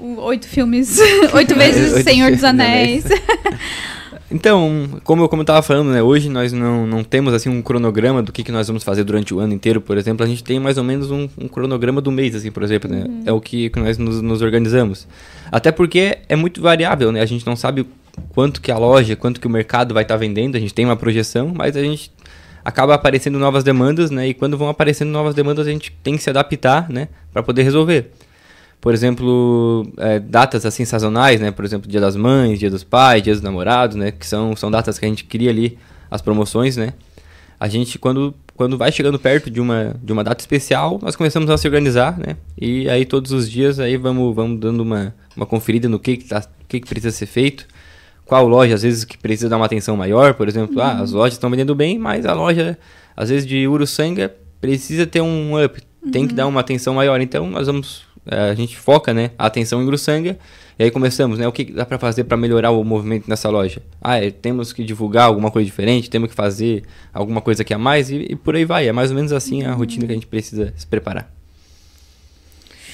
[0.00, 0.98] um- oito filmes,
[1.32, 3.04] oito vezes Oito Senhor dos Anéis.
[4.30, 6.02] Então, como eu, como eu tava falando, né?
[6.02, 9.32] Hoje nós não, não temos, assim, um cronograma do que, que nós vamos fazer durante
[9.32, 10.22] o ano inteiro, por exemplo.
[10.24, 13.06] A gente tem mais ou menos um, um cronograma do mês, assim, por exemplo, né?
[13.24, 15.08] É o que, que nós nos, nos organizamos.
[15.50, 17.22] Até porque é muito variável, né?
[17.22, 17.86] A gente não sabe
[18.30, 20.56] quanto que a loja, quanto que o mercado vai estar vendendo.
[20.56, 22.12] A gente tem uma projeção, mas a gente
[22.64, 24.28] acaba aparecendo novas demandas, né?
[24.28, 27.08] E quando vão aparecendo novas demandas, a gente tem que se adaptar, né?
[27.32, 28.10] Para poder resolver.
[28.80, 31.50] Por exemplo, é, datas assim sazonais, né?
[31.50, 34.12] Por exemplo, Dia das Mães, Dia dos Pais, Dia dos Namorados, né?
[34.12, 35.78] Que são, são datas que a gente cria ali
[36.10, 36.92] as promoções, né?
[37.58, 41.50] A gente, quando, quando vai chegando perto de uma, de uma data especial, nós começamos
[41.50, 42.36] a se organizar, né?
[42.56, 46.24] E aí todos os dias aí vamos, vamos dando uma, uma conferida no que, que,
[46.26, 47.66] tá, que, que precisa ser feito.
[48.28, 51.32] Qual loja, às vezes, que precisa dar uma atenção maior, por exemplo, ah, as lojas
[51.32, 52.78] estão vendendo bem, mas a loja,
[53.16, 55.80] às vezes, de Uruçanga precisa ter um up,
[56.12, 57.22] tem que dar uma atenção maior.
[57.22, 60.38] Então, nós vamos, eh, a gente foca, né, a atenção em Uruçanga,
[60.78, 63.48] e aí começamos, né, o que que dá para fazer para melhorar o movimento nessa
[63.48, 63.80] loja?
[63.98, 66.82] Ah, é, temos que divulgar alguma coisa diferente, temos que fazer
[67.14, 68.86] alguma coisa aqui a mais, e, e por aí vai.
[68.88, 71.37] É mais ou menos assim a rotina que a gente precisa se preparar.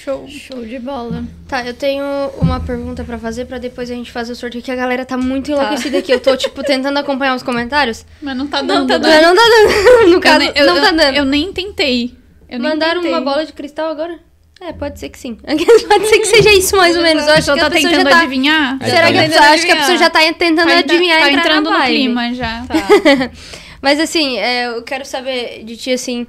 [0.04, 0.28] Show.
[0.28, 1.24] Show de bola.
[1.48, 2.04] Tá, eu tenho
[2.40, 5.16] uma pergunta pra fazer pra depois a gente fazer o sorteio, que a galera tá
[5.16, 6.12] muito enlouquecida aqui.
[6.12, 8.04] Eu tô, tipo, tentando acompanhar os comentários.
[8.20, 9.02] Mas não tá Não dando.
[9.02, 9.20] tá né?
[9.22, 10.04] Não, não tá dando.
[10.10, 11.16] No Eu caso, nem- eu- não tá eu- dando.
[11.16, 12.14] Eu nem tentei.
[12.50, 13.10] Eu nem Mandaram tentei.
[13.16, 14.18] uma bola de cristal agora?
[14.60, 15.34] É, pode ser que sim.
[15.88, 17.26] pode ser que seja isso, mais ou menos.
[17.26, 18.18] Eu acho Só que tá a pessoa já tentando tá...
[18.20, 18.78] adivinhar?
[18.84, 21.26] Será tá que a pessoa, acho que a pessoa já tá tentando Tá, adivinhar tá
[21.28, 22.64] e entrar entrando na no clima já.
[23.82, 26.26] Mas assim, é, eu quero saber de ti, assim,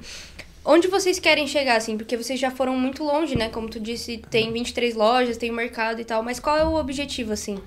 [0.66, 1.96] onde vocês querem chegar, assim?
[1.96, 3.48] Porque vocês já foram muito longe, né?
[3.48, 6.22] Como tu disse, tem 23 lojas, tem o mercado e tal.
[6.22, 7.58] Mas qual é o objetivo, assim?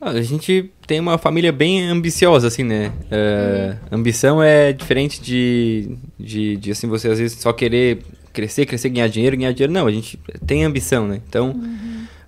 [0.00, 2.90] Ah, A gente tem uma família bem ambiciosa, assim, né?
[3.10, 7.98] É, Ambição é diferente de, de, de, assim, você às vezes só querer
[8.32, 9.72] crescer, crescer, ganhar dinheiro, ganhar dinheiro.
[9.72, 11.20] Não, a gente tem ambição, né?
[11.28, 11.54] Então,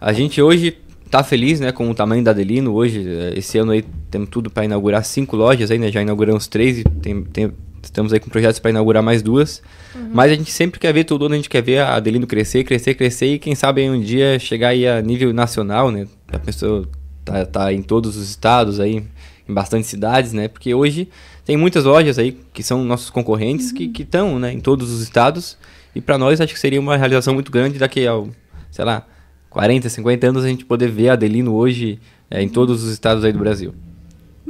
[0.01, 0.77] a gente hoje
[1.11, 2.73] tá feliz, né, com o tamanho da Adelino.
[2.75, 5.91] Hoje, eh, esse ano aí, temos tudo para inaugurar cinco lojas aí, né?
[5.93, 7.53] Já inauguramos três e tem, tem-
[7.83, 9.63] estamos aí com projetos para inaugurar mais duas.
[10.13, 12.65] Mas a gente sempre quer ver todo ano, a gente quer ver a Adelino crescer,
[12.65, 16.07] crescer, crescer e quem sabe um dia chegar aí a nível nacional, né?
[16.33, 16.89] A pessoa
[17.25, 19.05] tá, tá em todos os estados aí,
[19.49, 20.49] em bastante cidades, né?
[20.49, 21.09] Porque hoje
[21.45, 25.03] tem muitas lojas aí que são nossos concorrentes que que estão, né, em todos os
[25.03, 25.59] estados.
[25.95, 28.23] E para nós acho que seria uma realização muito grande daqui a,
[28.71, 29.07] sei lá,
[29.51, 33.23] 40, 50 anos a gente poder ver a Adelino hoje é, em todos os estados
[33.25, 33.75] aí do Brasil.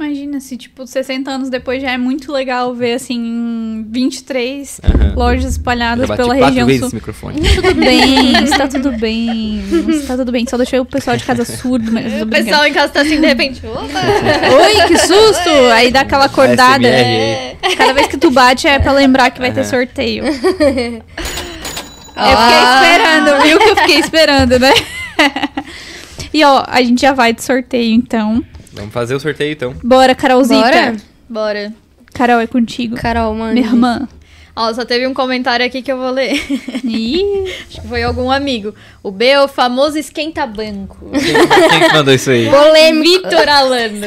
[0.03, 5.13] Imagina se, tipo, 60 anos depois já é muito legal ver, assim, 23 Aham.
[5.15, 6.87] lojas espalhadas pela região vezes sul.
[6.87, 7.39] esse microfone.
[7.55, 9.63] Tudo bem, está tudo bem.
[9.89, 10.45] Está tudo bem.
[10.45, 13.25] Só deixei o pessoal de casa surdo, mas O pessoal em casa tá assim, de
[13.27, 13.61] repente.
[13.65, 14.01] Opa!
[14.65, 15.49] Oi, que susto!
[15.73, 16.85] Aí dá aquela acordada.
[16.85, 17.55] Aí.
[17.77, 19.69] Cada vez que tu bate é pra lembrar que vai ter Aham.
[19.69, 20.25] sorteio.
[20.25, 20.33] Eu
[22.37, 24.73] fiquei esperando, viu que eu fiquei esperando, né?
[26.35, 28.43] E ó, a gente já vai de sorteio, então.
[28.73, 29.75] Vamos fazer o sorteio então.
[29.83, 30.61] Bora, Carolzita.
[30.61, 30.95] Bora?
[31.29, 31.73] Bora.
[32.13, 32.95] Carol, é contigo.
[32.95, 33.53] Carol, mano.
[33.53, 34.07] Minha irmã.
[34.55, 36.33] Ó, só teve um comentário aqui que eu vou ler.
[36.83, 37.23] Ih,
[37.67, 38.73] Acho que foi algum amigo.
[39.01, 41.09] O B é o famoso esquenta-banco.
[41.11, 42.47] Quem, quem que mandou isso aí?
[42.47, 43.29] Polêmico.
[43.29, 44.05] Vitor Alano.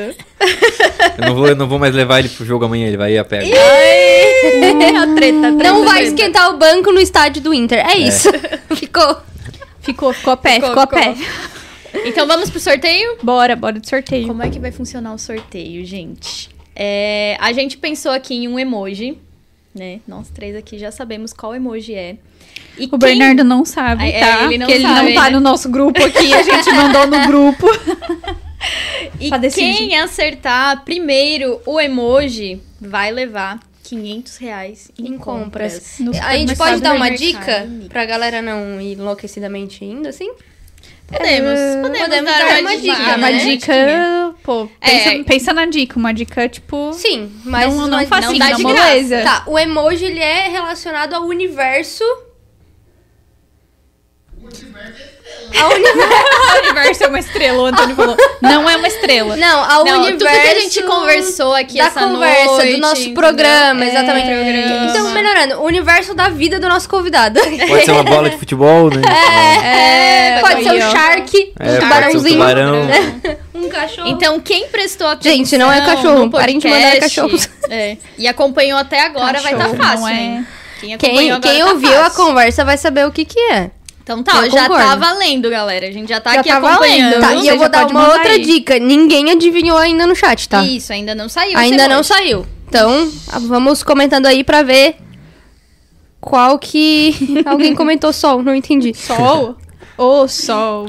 [1.18, 3.18] Eu não vou, eu não vou mais levar ele pro jogo amanhã, ele vai ir
[3.18, 3.38] a pé.
[3.40, 5.50] a treta, a treta.
[5.50, 6.08] Não vai treta.
[6.14, 7.84] esquentar o banco no estádio do Inter.
[7.84, 8.28] É isso.
[8.76, 9.16] Ficou.
[9.80, 11.14] ficou, ficou a pé, Ficou, ficou, a pé.
[12.04, 13.16] Então vamos pro sorteio?
[13.22, 14.26] Bora, bora de sorteio.
[14.26, 16.48] Como é que vai funcionar o sorteio, gente?
[16.74, 19.16] É, a gente pensou aqui em um emoji,
[19.74, 20.00] né?
[20.06, 22.16] Nós três aqui já sabemos qual emoji é.
[22.78, 24.44] E O quem- Bernardo não sabe, É, tá?
[24.44, 25.30] ele não Porque ele sabe, não tá né?
[25.30, 27.66] no nosso grupo aqui, a gente mandou no grupo.
[29.20, 35.74] E quem acertar primeiro o emoji vai levar 500 reais em, Em compras.
[35.74, 35.94] compras.
[36.00, 40.30] No A gente pode dar uma do dica pra galera não ir enlouquecidamente indo, assim?
[41.06, 43.38] Podemos, É, podemos, podemos dar, dar uma, dica, Ah, uma né?
[43.38, 45.22] dica, pô, pensa, É.
[45.22, 46.92] pensa na dica, uma dica, tipo...
[46.92, 49.22] Sim, mas Não- não mas facinho, não dá de moleza.
[49.22, 52.02] Tá, o emoji ele é relacionado ao universo.
[55.60, 56.26] Ao universo.
[56.56, 58.16] O universo é uma estrela, o Antônio falou.
[58.40, 59.36] Não é uma estrela.
[59.36, 60.18] Não, ao Não, universo.
[60.18, 64.26] tudo que a gente conversou aqui da essa conversa, noite, do nosso programa, É, exatamente.
[64.26, 64.90] programa.
[64.90, 67.40] Então, melhorando, o universo da vida do nosso convidado.
[67.68, 69.02] Pode ser uma bola de futebol, né?
[69.64, 72.88] É, Pode ser um shark, É, um pode ser um tubarãozinho, tubarão.
[73.54, 74.08] um cachorro.
[74.08, 77.48] Então, quem prestou atenção Gente, não é cachorro, parem de mandar cachorros.
[77.70, 80.46] é, e acompanhou até agora, vai estar Cachorro, fácil, não é- hein?
[80.78, 82.24] Quem, acompanhou quem, agora quem tá ouviu a fácil.
[82.24, 83.70] conversa vai saber o que que é.
[84.06, 84.88] Então tá, Eu já concordo.
[84.88, 85.88] tá valendo, galera.
[85.88, 87.20] A gente já tá Já aqui tá acompanhando.
[87.20, 88.40] Tá, e eu vou dar uma outra aí.
[88.40, 88.78] dica.
[88.78, 90.62] Ninguém adivinhou ainda no chat, tá?
[90.62, 91.58] Isso, ainda não saiu.
[91.58, 92.46] Ainda não saiu.
[92.68, 93.10] Então,
[93.48, 94.94] vamos comentando aí pra ver
[96.20, 97.16] qual que...
[97.44, 98.94] Alguém comentou sol, não entendi.
[98.94, 99.56] Sol?
[99.98, 100.86] Ô, sol.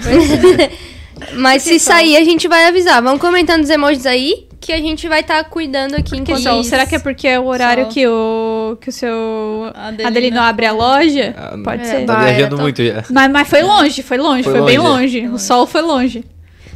[1.33, 3.01] Mas se sair, a gente vai avisar.
[3.01, 6.41] Vamos comentando os emojis aí, que a gente vai estar cuidando aqui Que enquanto...
[6.43, 6.59] sol?
[6.61, 6.69] Isso.
[6.69, 7.93] Será que é porque é o horário Sol.
[7.93, 10.07] que o, que o seu Adelino.
[10.09, 11.33] Adelino abre a loja?
[11.37, 12.05] Ah, Pode É, ser.
[12.05, 13.03] Tá Vai, viajando tô- muito já.
[13.09, 15.21] Mas, mas foi longe, foi longe, foi, Foi bem longe.
[15.21, 15.33] longe.
[15.33, 16.23] O sol foi longe.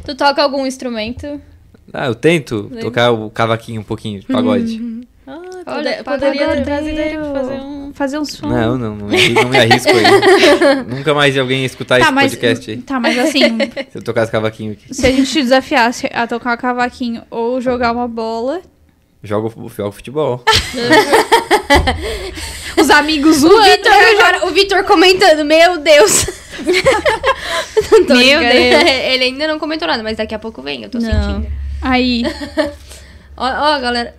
[0.04, 1.40] Tu toca algum instrumento?
[1.92, 4.80] Ah, eu tento tocar o cavaquinho um pouquinho de pagode.
[5.26, 6.64] Ah, Olha, pode- poderia pagodeiro.
[6.64, 7.81] trazer ideia pra fazer um...
[8.02, 8.48] Fazer um som.
[8.48, 10.02] Não, não, não, me- não me arrisco aí.
[10.92, 12.76] Nunca mais alguém escutar tá, esse mas, podcast aí.
[12.78, 13.58] tá, mas assim,
[13.92, 14.92] Se eu tocar esse cavaquinho aqui.
[14.92, 18.60] se a gente te desafiasse a tocar cavaquinho ou jogar uma bola,
[19.22, 20.44] Jogo, jogo futebol.
[22.76, 23.62] os amigos O zoando.
[23.70, 26.26] Vitor agora, o Vitor comentando, meu Deus.
[28.08, 28.08] Meu.
[28.08, 28.40] Deus.
[28.40, 31.08] Ele ainda não comentou nada, mas daqui a pouco vem, eu tô Não.
[31.08, 31.46] sentindo.
[31.80, 32.24] Aí,
[33.36, 34.12] Ó, ó, galera,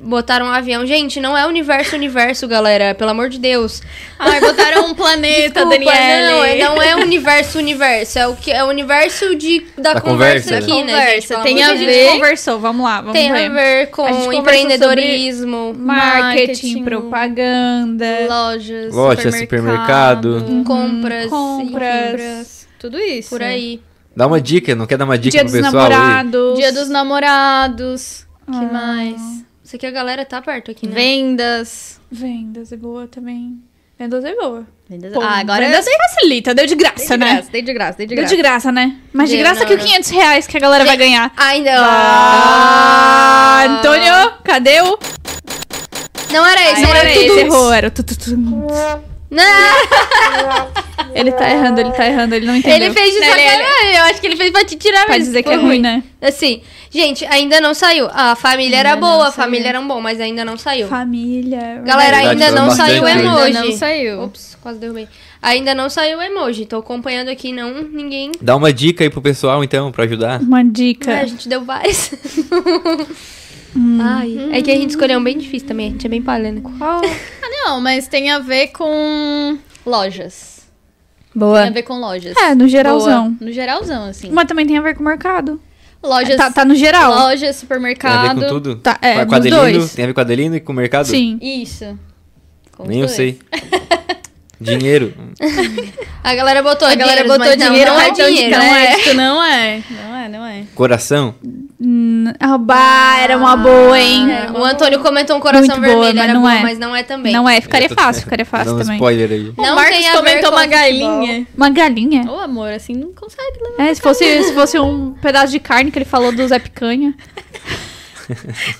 [0.00, 0.86] botaram um avião.
[0.86, 3.80] Gente, não é universo, universo, galera, pelo amor de Deus.
[4.18, 6.30] Ai, botaram um planeta, Desculpa, Daniele.
[6.30, 10.00] não, é- não é universo, universo, é o que é o universo de, da, Da
[10.00, 10.92] conversa, conversa, aqui, né?
[10.92, 11.28] gente?
[11.28, 11.92] Conversa, Pelo tem a a ver.
[11.92, 13.46] gente conversou, vamos lá, vamos Tem ver.
[13.46, 20.64] a ver com A gente empreendedorismo, Marketing, Marketing, propaganda, Lojas, Loja, supermercado, supermercado.
[20.64, 23.30] compras, compras, Tudo isso.
[23.30, 23.80] por aí.
[24.14, 25.90] Dá uma dica, não quer dar uma dica dia pro dos pessoal aí?
[25.90, 26.58] namorados.
[26.58, 28.26] Dia dos namorados.
[28.44, 28.72] que Ah.
[28.72, 29.22] mais?
[29.72, 30.92] Isso aqui a galera tá perto aqui, né?
[30.94, 31.98] Vendas.
[32.10, 33.58] Vendas é boa também.
[33.98, 34.66] Vendas é boa.
[34.86, 35.14] Vendas.
[35.14, 37.32] Pô, ah, agora vendas eu facilita, deu de graça, dei de né?
[37.32, 38.36] graça, dei de graça, dei de Deu graça.
[38.36, 38.96] de graça, né?
[39.14, 39.84] Mas de Deu, graça não, que o não.
[39.86, 41.32] 500 reais que a galera vai ganhar.
[41.38, 41.70] Ainda.
[41.74, 44.98] Ah, Antônio, cadê o...
[46.30, 47.38] Não era esse, Não era, era esse, tudo.
[47.40, 48.36] errou, era o tu, tu, tu.
[48.36, 49.42] Não,
[51.14, 52.76] Ele tá errando, ele tá errando, ele não entendeu.
[52.88, 53.96] ele fez de Não, ele- sacanagem.
[53.96, 55.24] Eu acho que ele fez pra te tirar Pode mesmo.
[55.26, 56.02] dizer que é ruim, né?
[56.20, 56.62] Assim,
[56.92, 58.08] gente, ainda não saiu.
[58.12, 60.88] A família era Ainda não boa, a família era bom, mas ainda não saiu.
[60.88, 61.82] Família.
[61.84, 63.18] Galera, ainda não saiu o hoje.
[63.18, 63.42] emoji.
[63.42, 64.22] Ainda não saiu.
[64.22, 65.08] Ops, quase derrubei.
[65.40, 66.66] Ainda não saiu o emoji.
[66.66, 68.30] Tô acompanhando aqui, não, ninguém.
[68.40, 70.40] Dá uma dica aí pro pessoal, então, pra ajudar.
[70.40, 71.12] Uma dica.
[71.12, 72.12] Ah, a gente deu vários.
[73.74, 73.98] Hum.
[74.02, 75.88] Ai, é que a gente escolheu um bem difícil também.
[75.88, 76.60] A gente é bem palha, né?
[76.60, 77.00] Qual?
[77.02, 80.66] Ah, não, mas tem a ver com lojas.
[81.32, 81.66] Tem Boa.
[81.66, 82.36] a ver com lojas.
[82.36, 83.30] É, no geralzão.
[83.30, 83.36] Boa.
[83.40, 84.30] No geralzão, assim.
[84.30, 85.58] Mas também tem a ver com o mercado.
[86.02, 86.36] Lojas.
[86.36, 87.12] Tá, tá no geral.
[87.12, 88.40] Lojas, Tem a ver supermercado.
[88.40, 88.76] com tudo?
[88.76, 89.94] Tá, é, com Adelino, dois.
[89.94, 91.06] tem a ver com Adelino e com o mercado?
[91.06, 91.38] Sim.
[91.40, 91.98] Isso.
[92.76, 93.38] Com Nem eu sei.
[94.60, 95.12] Dinheiro.
[96.22, 98.50] A galera botou A galera botou não, dinheiro, não é cartão dinheiro.
[98.50, 99.14] de Não é.
[99.14, 99.82] Não é.
[99.90, 100.64] Não é, não é.
[100.74, 101.34] Coração.
[101.84, 104.30] Hum, ah, bah, era uma boa, hein?
[104.30, 106.62] É, o Antônio comentou um coração Muito boa, vermelho, mas era não boa, é.
[106.62, 107.32] mas não é também.
[107.32, 108.94] Não é, ficaria tô- fácil, ficaria fácil um também.
[108.94, 109.48] spoiler aí.
[109.48, 110.68] O Não Marcos comentou com uma futebol.
[110.68, 111.46] galinha.
[111.56, 112.30] Uma galinha.
[112.30, 113.82] Ô, amor, assim não consegue levar.
[113.90, 117.14] É, se fosse, se fosse um pedaço de carne que ele falou do Zé Picanha.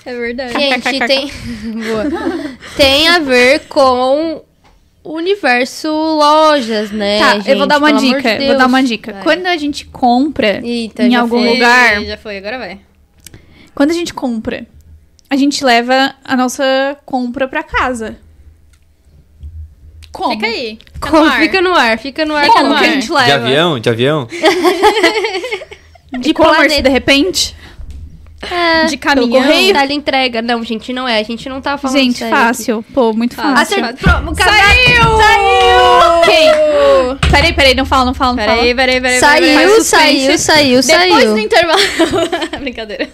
[0.05, 0.53] É verdade.
[0.53, 1.29] Gente, tem...
[1.29, 2.05] Boa.
[2.77, 4.41] tem a ver com
[5.03, 7.49] o universo lojas, né, tá, gente?
[7.49, 8.37] eu vou dar uma dica.
[8.37, 9.11] de vou dar uma dica.
[9.11, 9.23] Vai.
[9.23, 11.49] Quando a gente compra Eita, em algum foi.
[11.53, 12.79] lugar, Já foi, agora vai.
[13.75, 14.65] Quando a gente compra,
[15.29, 18.17] a gente leva a nossa compra pra casa.
[20.11, 20.31] Como?
[20.33, 20.77] Fica aí.
[20.93, 21.23] Fica Como?
[21.23, 21.39] no ar.
[21.39, 22.47] Fica no ar, fica no ar.
[22.47, 23.25] Como no que a gente leva?
[23.25, 23.79] De avião?
[23.79, 24.27] De avião?
[26.19, 27.55] De e-commerce, de repente?
[28.51, 29.41] É, De caminhão.
[29.41, 29.73] correio?
[29.73, 30.41] Tele entrega.
[30.41, 31.17] Não, gente, não é.
[31.19, 32.85] A gente não tá falando Gente, sério fácil.
[32.93, 33.79] Pô, muito Fácil.
[33.79, 33.97] fácil.
[33.97, 34.35] Pro...
[34.35, 35.17] Saiu!
[35.17, 36.21] Saiu!
[36.25, 37.31] Quem?
[37.31, 38.57] Peraí, peraí, não fala, não fala, não fala.
[38.57, 39.19] Peraí, peraí, peraí.
[39.19, 39.55] Saiu, peraí.
[39.81, 40.37] Saiu, suspense.
[40.43, 40.85] saiu, Depois
[41.23, 41.33] saiu.
[41.33, 41.79] do intervalo.
[42.59, 43.09] Brincadeira.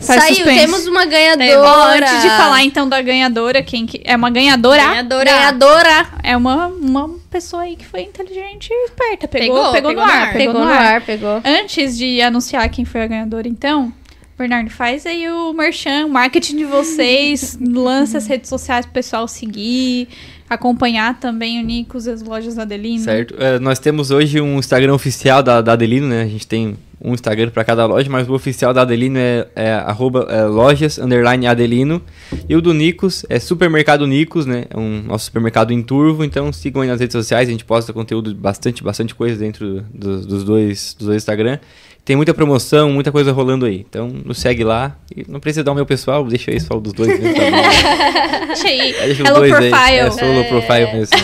[0.00, 0.58] Faz Saiu, suspense.
[0.60, 1.96] temos uma Ó, ganhadora.
[1.96, 4.82] antes de falar então da ganhadora, quem que é uma ganhadora?
[4.82, 5.24] Ganhadora.
[5.30, 6.06] Ganhadora.
[6.22, 9.28] É uma, uma pessoa aí que foi inteligente e esperta.
[9.28, 10.32] Pegou, Pegou, pegou, pegou no no ar, ar.
[10.32, 11.42] pegou, no ar, pegou.
[11.44, 13.92] Antes de anunciar quem foi a ganhadora, então,
[14.36, 19.28] Bernardo, faz aí o merchan, o marketing de vocês, lança as redes sociais pro pessoal
[19.28, 20.08] seguir,
[20.48, 23.04] acompanhar também o Nicos e as lojas da Adelina.
[23.04, 23.34] Certo.
[23.38, 26.22] É, nós temos hoje um Instagram oficial da, da Adelino, né?
[26.22, 29.72] A gente tem um Instagram para cada loja, mas o oficial da Adelino é, é,
[29.72, 32.02] arroba, é lojas, underline Adelino.
[32.48, 34.64] E o do Nicos é Supermercado Nicos, né?
[34.68, 37.92] É um nosso supermercado em Turvo, então sigam aí nas redes sociais, a gente posta
[37.92, 41.58] conteúdo, bastante, bastante coisa dentro dos, dos dois, dos dois Instagram.
[42.04, 43.84] Tem muita promoção, muita coisa rolando aí.
[43.88, 44.96] Então nos segue lá.
[45.14, 48.46] E não precisa dar o meu pessoal, deixa aí só o dos dois mesmo, tá?
[48.50, 48.80] Deixa aí.
[48.80, 49.74] É, deixa os Hello dois Profile.
[49.74, 49.96] aí.
[49.98, 51.18] É só o profile mesmo.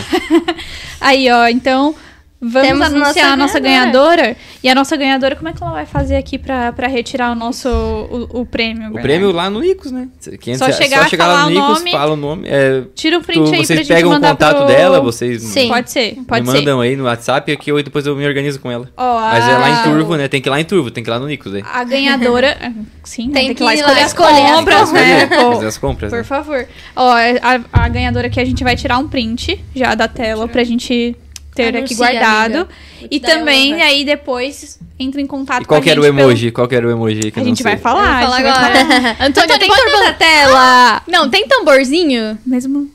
[0.99, 1.93] Aí, ó, então
[2.41, 4.35] vamos Temos anunciar nossa a nossa ganhadora.
[4.63, 7.35] E a nossa ganhadora, como é que ela vai fazer aqui pra, pra retirar o
[7.35, 8.75] nosso o, o prêmio?
[8.89, 9.01] O Bernardo?
[9.01, 10.07] prêmio lá no Nicos, né?
[10.39, 11.91] Quem Só ansia- chegar, chegar falar lá no o Nicos, nome.
[11.91, 12.47] fala o nome.
[12.47, 14.65] É, Tira o tu- print aí pra vocês gente pegam o contato pro...
[14.67, 15.67] dela, vocês Sim.
[15.69, 16.57] Pode ser, pode me ser.
[16.57, 18.89] mandam aí no WhatsApp que eu depois eu me organizo com ela.
[18.97, 20.27] Ó, Mas é lá em Turvo, né?
[20.27, 21.63] Tem que ir lá em Turvo, tem que ir lá no Nicos aí.
[21.73, 22.57] A ganhadora.
[23.03, 23.33] Sim, né?
[23.33, 25.27] Tem tem que que ir lá escolher as compras, né?
[25.27, 26.23] Fazer as compras, Por né?
[26.23, 26.67] favor.
[26.95, 30.63] Ó, a, a ganhadora aqui a gente vai tirar um print já da tela pra
[30.63, 31.15] gente
[31.57, 32.67] ter aqui guardado.
[33.11, 33.83] E também honra.
[33.85, 36.51] aí depois entra em contato E qual com que a era o gente pelo- emoji?
[36.51, 38.17] Qual que era o emoji aí que A gente vai falar.
[38.17, 38.85] A falar gente vai agora.
[38.85, 39.15] falar.
[39.27, 40.03] Antônia, tem tambor...
[40.03, 41.01] na tela!
[41.07, 42.37] Não, tem tamborzinho?
[42.45, 42.89] Mesmo.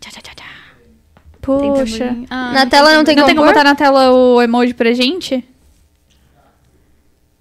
[0.00, 0.44] Tchá, tchá, tchá, tchá.
[0.44, 1.98] Tem Poxa.
[1.98, 2.26] tamborzinho?
[2.30, 5.44] Ah, Na tela não tem Não tem como botar na tela o emoji pra gente?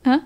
[0.05, 0.21] Hã?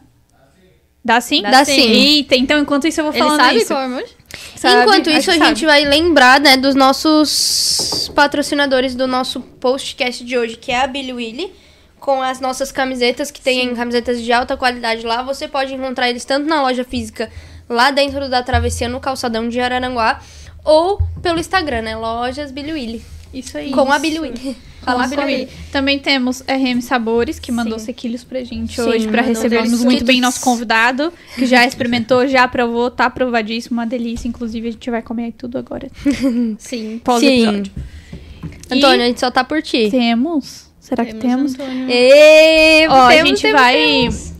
[1.05, 1.41] Dá sim?
[1.41, 1.79] Dá sim.
[1.79, 3.67] Eita, então enquanto isso eu vou Ele falando sabe isso.
[3.67, 4.16] qual é o emoji?
[4.57, 4.81] Sabe?
[4.81, 5.65] Enquanto isso, a gente sabe.
[5.65, 11.13] vai lembrar, né, dos nossos patrocinadores do nosso postcast de hoje, que é a Billy
[11.13, 11.53] Willy,
[11.99, 15.21] com as nossas camisetas, que tem camisetas de alta qualidade lá.
[15.21, 17.31] Você pode encontrar eles tanto na loja física,
[17.69, 20.21] lá dentro da travessia, no calçadão de Araranguá,
[20.63, 23.71] ou pelo Instagram, né, lojas Billy Willy, Isso aí.
[23.71, 24.57] com a Billy Willy.
[24.87, 25.49] Fala Com a Billy Billy.
[25.71, 27.85] Também temos RM Sabores, que mandou Sim.
[27.85, 32.47] sequilhos pra gente Sim, hoje, pra recebermos muito bem nosso convidado, que já experimentou, já
[32.47, 34.27] provou, tá aprovadíssimo, uma delícia.
[34.27, 35.89] Inclusive, a gente vai comer tudo agora.
[36.57, 36.99] Sim.
[37.03, 37.43] Pós Sim.
[37.43, 37.71] episódio.
[38.71, 39.89] Antônio, a gente só tá por ti.
[39.91, 40.67] Temos?
[40.79, 41.53] Será que temos?
[41.53, 41.87] Antônio.
[41.89, 43.73] Ê, Ó, a temos, gente temos, vai.
[43.75, 44.33] temos.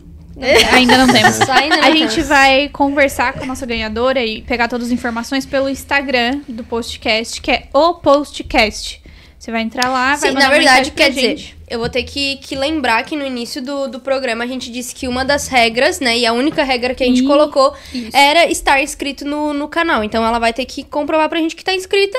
[0.72, 1.34] Ainda não temos.
[1.34, 2.28] Só ainda não A gente temos.
[2.28, 7.40] vai conversar com a nossa ganhadora e pegar todas as informações pelo Instagram do Postcast,
[7.42, 9.02] que é o Postcast.
[9.38, 11.56] Você vai entrar lá, vai Sim, mandar na verdade, quer dizer, gente.
[11.70, 14.92] eu vou ter que, que lembrar que no início do, do programa a gente disse
[14.92, 18.16] que uma das regras, né, e a única regra que a gente Ih, colocou isso.
[18.16, 20.02] era estar inscrito no, no canal.
[20.02, 22.18] Então ela vai ter que comprovar pra gente que tá inscrita,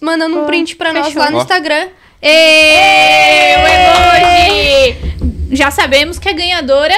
[0.00, 1.20] mandando um print pra nós fechou.
[1.22, 1.40] lá no Ó.
[1.42, 1.88] Instagram.
[2.20, 5.54] Ê, o emoji!
[5.54, 6.94] Já sabemos que a ganhadora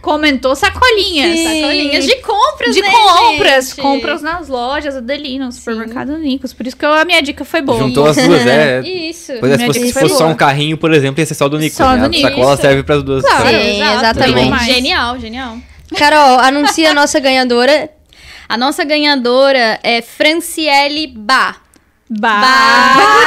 [0.00, 1.38] comentou sacolinhas.
[1.38, 3.80] Sacolinhas de compras, De né, compras, gente?
[3.80, 6.52] compras nas lojas, Adelina, no supermercado Nicos.
[6.52, 7.78] Por isso que eu- a minha dica foi boa.
[7.78, 8.80] Juntou as duas, é.
[8.86, 9.32] Isso.
[9.40, 11.58] Pois é, se fosse, se fosse só um carrinho, por exemplo, ia ser só do
[11.58, 11.76] Nico.
[11.76, 11.98] Só né?
[11.98, 12.28] do A Nico.
[12.28, 13.22] sacola serve pras duas.
[13.24, 13.48] Claro?
[13.48, 14.64] Sim, exatamente.
[14.64, 15.56] Genial, genial.
[15.96, 17.90] Carol, anuncia a nossa ganhadora.
[18.48, 21.56] A nossa ganhadora é Franciele Bá.
[22.10, 22.40] Bah!
[22.40, 23.20] Bah!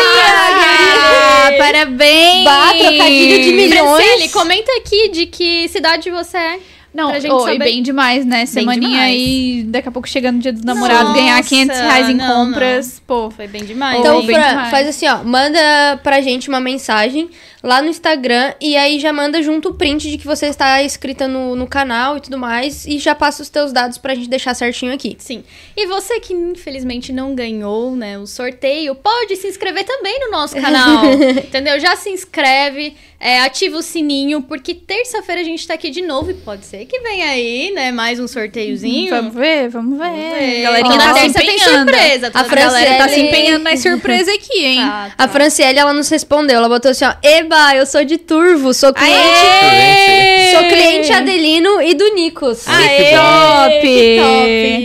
[1.46, 2.44] Ah, Parabéns!
[2.44, 4.04] Bah, trocadilho de milhões.
[4.04, 6.60] Franciele, comenta aqui de que cidade você é.
[6.94, 7.60] Não, pra gente oh, saber.
[7.60, 8.46] bem demais, né?
[8.46, 12.14] Semaninha aí, daqui a pouco chegando o dia dos namorados, Nossa, ganhar 500 reais em
[12.14, 13.02] não, compras.
[13.08, 14.00] Pô, Foi bem demais.
[14.00, 14.70] Então, bem Fran, demais.
[14.70, 15.24] faz assim, ó.
[15.24, 17.30] Manda pra gente uma mensagem
[17.64, 21.30] lá no Instagram e aí já manda junto o print de que você está inscrita
[21.30, 22.86] no, no canal e tudo mais.
[22.86, 25.16] E já passa os teus dados pra gente deixar certinho aqui.
[25.18, 25.44] Sim.
[25.76, 30.56] E você que infelizmente não ganhou, né, o sorteio, pode se inscrever também no nosso
[30.56, 31.06] canal.
[31.42, 31.80] entendeu?
[31.80, 36.32] Já se inscreve, é, ativa o sininho, porque terça-feira a gente tá aqui de novo
[36.32, 39.10] e pode ser que venha aí, né, mais um sorteiozinho.
[39.10, 40.04] vamos ver, vamos ver.
[40.04, 40.62] Vamos ver.
[40.64, 42.32] Galerinha tá na se terça tem surpresa.
[42.34, 44.80] A A galera tá se Franciele- empenhando nas surpresas aqui, hein?
[44.94, 45.34] Tá, A tá.
[45.34, 46.58] Franciele, ela nos respondeu.
[46.58, 47.14] Ela botou assim, ó.
[47.24, 49.14] Eba, eu sou de Turvo, sou cliente...
[49.18, 50.52] Aê!
[50.54, 52.68] Sou cliente Adelino e do Nicos.
[52.68, 52.98] Aê!
[52.98, 53.82] Que Top!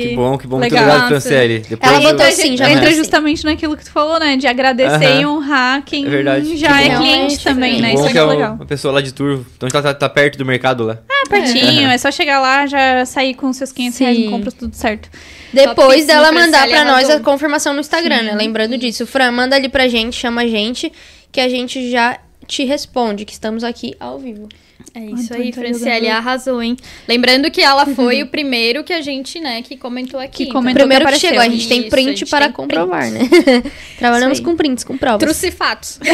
[0.08, 0.58] Que bom, que bom.
[0.58, 0.88] Muito Legal.
[0.88, 1.58] obrigado, Franciele.
[1.68, 2.96] Depois Ela eu- botou assim, já Entra mandou assim.
[2.98, 4.36] justamente naquilo que tu falou, né?
[4.36, 5.20] De agradecer Aham.
[5.20, 6.56] e honrar quem É verdade.
[6.56, 6.96] já Que é bom.
[6.98, 7.88] cliente também, que né?
[7.88, 8.54] Que Isso bom é que é muito legal.
[8.54, 9.44] uma pessoa lá de Turvo.
[9.56, 10.98] Então a gente tá, tá perto do mercado lá.
[11.10, 11.88] Ah, pertinho.
[11.90, 11.98] É.
[11.98, 14.26] só chegar lá, já sair com seus 500 reais Sim.
[14.26, 15.08] em compras, tudo certo.
[15.52, 18.34] Depois Topíssimo, dela mandar pra nós a confirmação no Instagram, né?
[18.34, 19.06] Lembrando disso.
[19.06, 20.90] Fran, manda ali pra gente, chama a gente,
[21.32, 24.48] que a gente já te responde, que estamos aqui ao vivo.
[24.94, 25.52] É isso tô aí.
[25.52, 26.76] Franciele arrasou, hein?
[27.06, 30.38] Lembrando que ela foi o primeiro que a gente, né, que comentou aqui.
[30.38, 30.54] Que então.
[30.54, 30.80] comentou.
[30.80, 31.30] Primeiro que apareceu.
[31.30, 33.20] chegou, a gente tem Isso, print a gente para tem comprovar, né?
[33.98, 35.20] Trabalhamos com prints, com provas.
[35.20, 36.00] Trouxe fatos.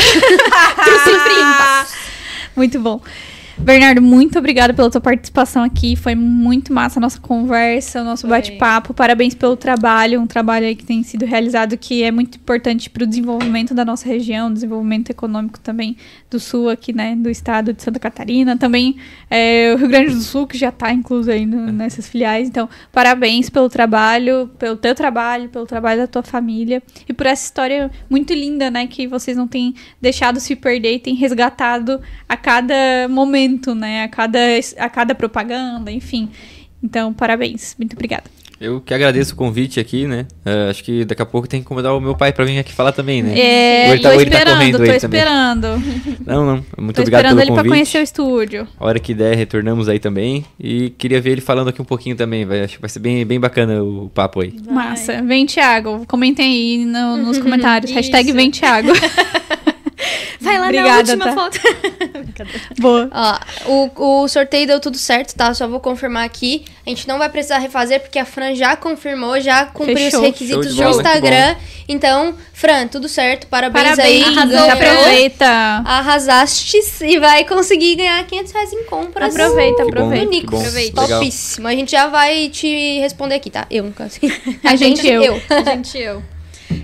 [2.56, 3.00] Muito bom.
[3.58, 5.94] Bernardo, muito obrigada pela tua participação aqui.
[5.94, 8.92] Foi muito massa a nossa conversa, o nosso bate-papo.
[8.92, 13.04] Parabéns pelo trabalho, um trabalho aí que tem sido realizado que é muito importante para
[13.04, 15.96] o desenvolvimento da nossa região, desenvolvimento econômico também
[16.30, 18.56] do sul aqui, né, do estado de Santa Catarina.
[18.56, 18.96] Também
[19.30, 22.48] é, o Rio Grande do Sul, que já está incluso aí no- nessas filiais.
[22.48, 27.44] Então, parabéns pelo trabalho, pelo teu trabalho, pelo trabalho da tua família e por essa
[27.44, 32.36] história muito linda, né, que vocês não têm deixado se perder e têm resgatado a
[32.36, 32.74] cada
[33.08, 33.43] momento,
[33.74, 34.38] né, a cada,
[34.78, 36.28] a cada propaganda, enfim.
[36.82, 37.74] Então, parabéns.
[37.78, 38.24] Muito obrigada.
[38.60, 40.26] Eu que agradeço o convite aqui, né?
[40.44, 42.72] É, acho que daqui a pouco tem que convidar o meu pai pra vir aqui
[42.72, 43.38] falar também, né?
[43.38, 45.20] É, ele tá- tô ele tá esperando, correndo tô aí também.
[45.20, 45.66] esperando.
[46.24, 46.64] Não, não.
[46.78, 47.68] Muito tô obrigado esperando pelo ele pra convite.
[47.72, 48.68] conhecer o estúdio.
[48.78, 50.44] A hora que der, retornamos aí também.
[50.58, 52.46] E queria ver ele falando aqui um pouquinho também.
[52.46, 54.54] Vai, acho que vai ser bem, bem bacana o papo aí.
[54.70, 55.20] Massa.
[55.20, 56.04] Vem, Thiago.
[56.06, 57.90] Comentem aí no- nos comentários.
[57.90, 58.88] Hashtag vem, Thiago.
[60.44, 61.34] Vai lá Obrigada, na última tá?
[61.34, 61.60] foto.
[62.78, 63.10] Boa.
[63.12, 65.52] Ó, o, o sorteio deu tudo certo, tá?
[65.54, 66.64] Só vou confirmar aqui.
[66.86, 70.20] A gente não vai precisar refazer, porque a Fran já confirmou, já cumpriu Fechou.
[70.20, 71.56] os requisitos do Instagram.
[71.88, 73.46] Então, Fran, tudo certo.
[73.46, 74.22] Parabéns, aí.
[74.22, 74.50] Parabéns.
[74.50, 74.70] ganhou.
[74.70, 75.46] Aproveita.
[75.46, 79.34] Arrasaste e vai conseguir ganhar 500 reais em compras.
[79.34, 80.46] Aproveita, bom, aproveita.
[80.50, 80.58] Bom.
[80.58, 81.08] Aproveita.
[81.08, 81.68] Topíssimo.
[81.68, 83.66] A gente já vai te responder aqui, tá?
[83.70, 84.18] Eu, no caso.
[84.62, 85.40] A gente, eu.
[85.64, 86.22] Gente, eu.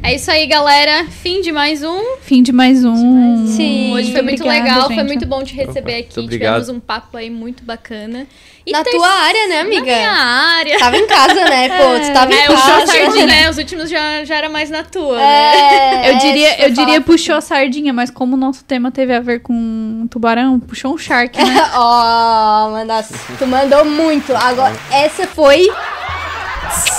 [0.02, 1.06] É isso aí, galera.
[1.10, 2.16] Fim de mais um.
[2.22, 3.46] Fim de mais um.
[3.46, 3.92] Sim.
[3.94, 5.06] Hoje foi muito Obrigada, legal, foi gente.
[5.06, 6.16] muito bom te receber Opa, aqui.
[6.20, 6.30] muito.
[6.32, 8.26] Tivemos um papo aí muito bacana.
[8.66, 9.80] E Na ter- tua área, né, amiga?
[9.90, 10.78] Na minha área.
[10.78, 11.68] Tava em casa, né?
[11.68, 12.86] Pô, tu tava em É, casa.
[12.86, 13.50] sardinha, né?
[13.50, 16.06] Os últimos já, já era mais na tua, né?
[16.06, 19.14] É, Eu diria, é, eu diria puxou a sardinha, mas como o nosso tema teve
[19.14, 21.68] a ver com um tubarão, puxou um shark, né?
[21.74, 23.02] Ó, manda...
[23.38, 24.34] tu mandou muito.
[24.36, 25.66] Agora, essa foi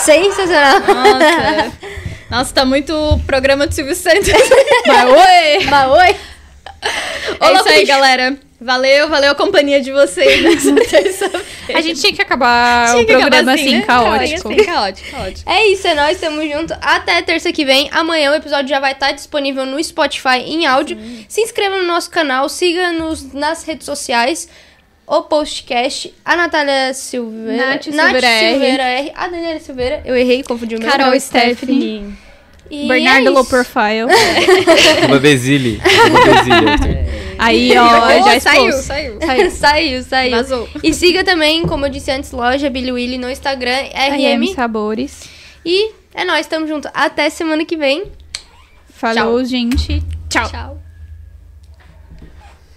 [0.04, 0.80] sensacional.
[0.80, 1.72] Nossa.
[2.32, 4.30] Nossa, tá muito o programa do Silvio Santos.
[4.88, 5.66] Mas, oi!
[5.70, 6.16] Mas oi.
[7.42, 8.40] É isso aí, galera.
[8.62, 11.78] Valeu, valeu a companhia de vocês nessa terça-feira.
[11.78, 13.82] A gente tinha que acabar Tinha o que acabar programa assim, né?
[13.82, 14.50] caótico.
[14.50, 15.50] Assim, caótico, caótico.
[15.50, 16.74] É isso, é nóis, tamo junto.
[16.80, 17.90] Até terça que vem.
[17.92, 20.98] Amanhã o episódio já vai estar disponível no Spotify em áudio.
[21.28, 24.48] Se inscreva no nosso canal, siga-nos nas redes sociais.
[25.14, 27.66] O Postcast, a Natália Silveira.
[27.74, 28.52] Nath Silveira R.
[28.54, 29.12] Silveira R.
[29.14, 30.02] A Daniela Silveira.
[30.06, 30.90] Eu errei, confundi o meu.
[30.90, 32.14] Carol Carol Stephanie.
[32.70, 33.44] E Bernardo é Low.
[33.44, 34.06] Profile.
[35.10, 35.82] Uma Basile.
[37.38, 39.20] Aí, ó, Oh, já saiu, saiu.
[39.52, 40.32] saiu, saiu.
[40.32, 40.70] Vazou.
[40.82, 44.54] E siga também, como eu disse antes, loja Billy Willy no Instagram, RM RM.
[44.56, 45.24] Sabores.
[45.66, 46.88] E é nóis, tamo junto.
[46.94, 48.06] Até semana que vem.
[48.90, 50.02] Falou, gente.
[50.30, 50.50] Tchau.
[50.50, 50.91] Tchau.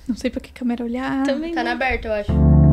[0.08, 1.24] Não sei pra que câmera olhar.
[1.24, 1.70] Também Tá não.
[1.70, 2.63] na aberta, eu acho.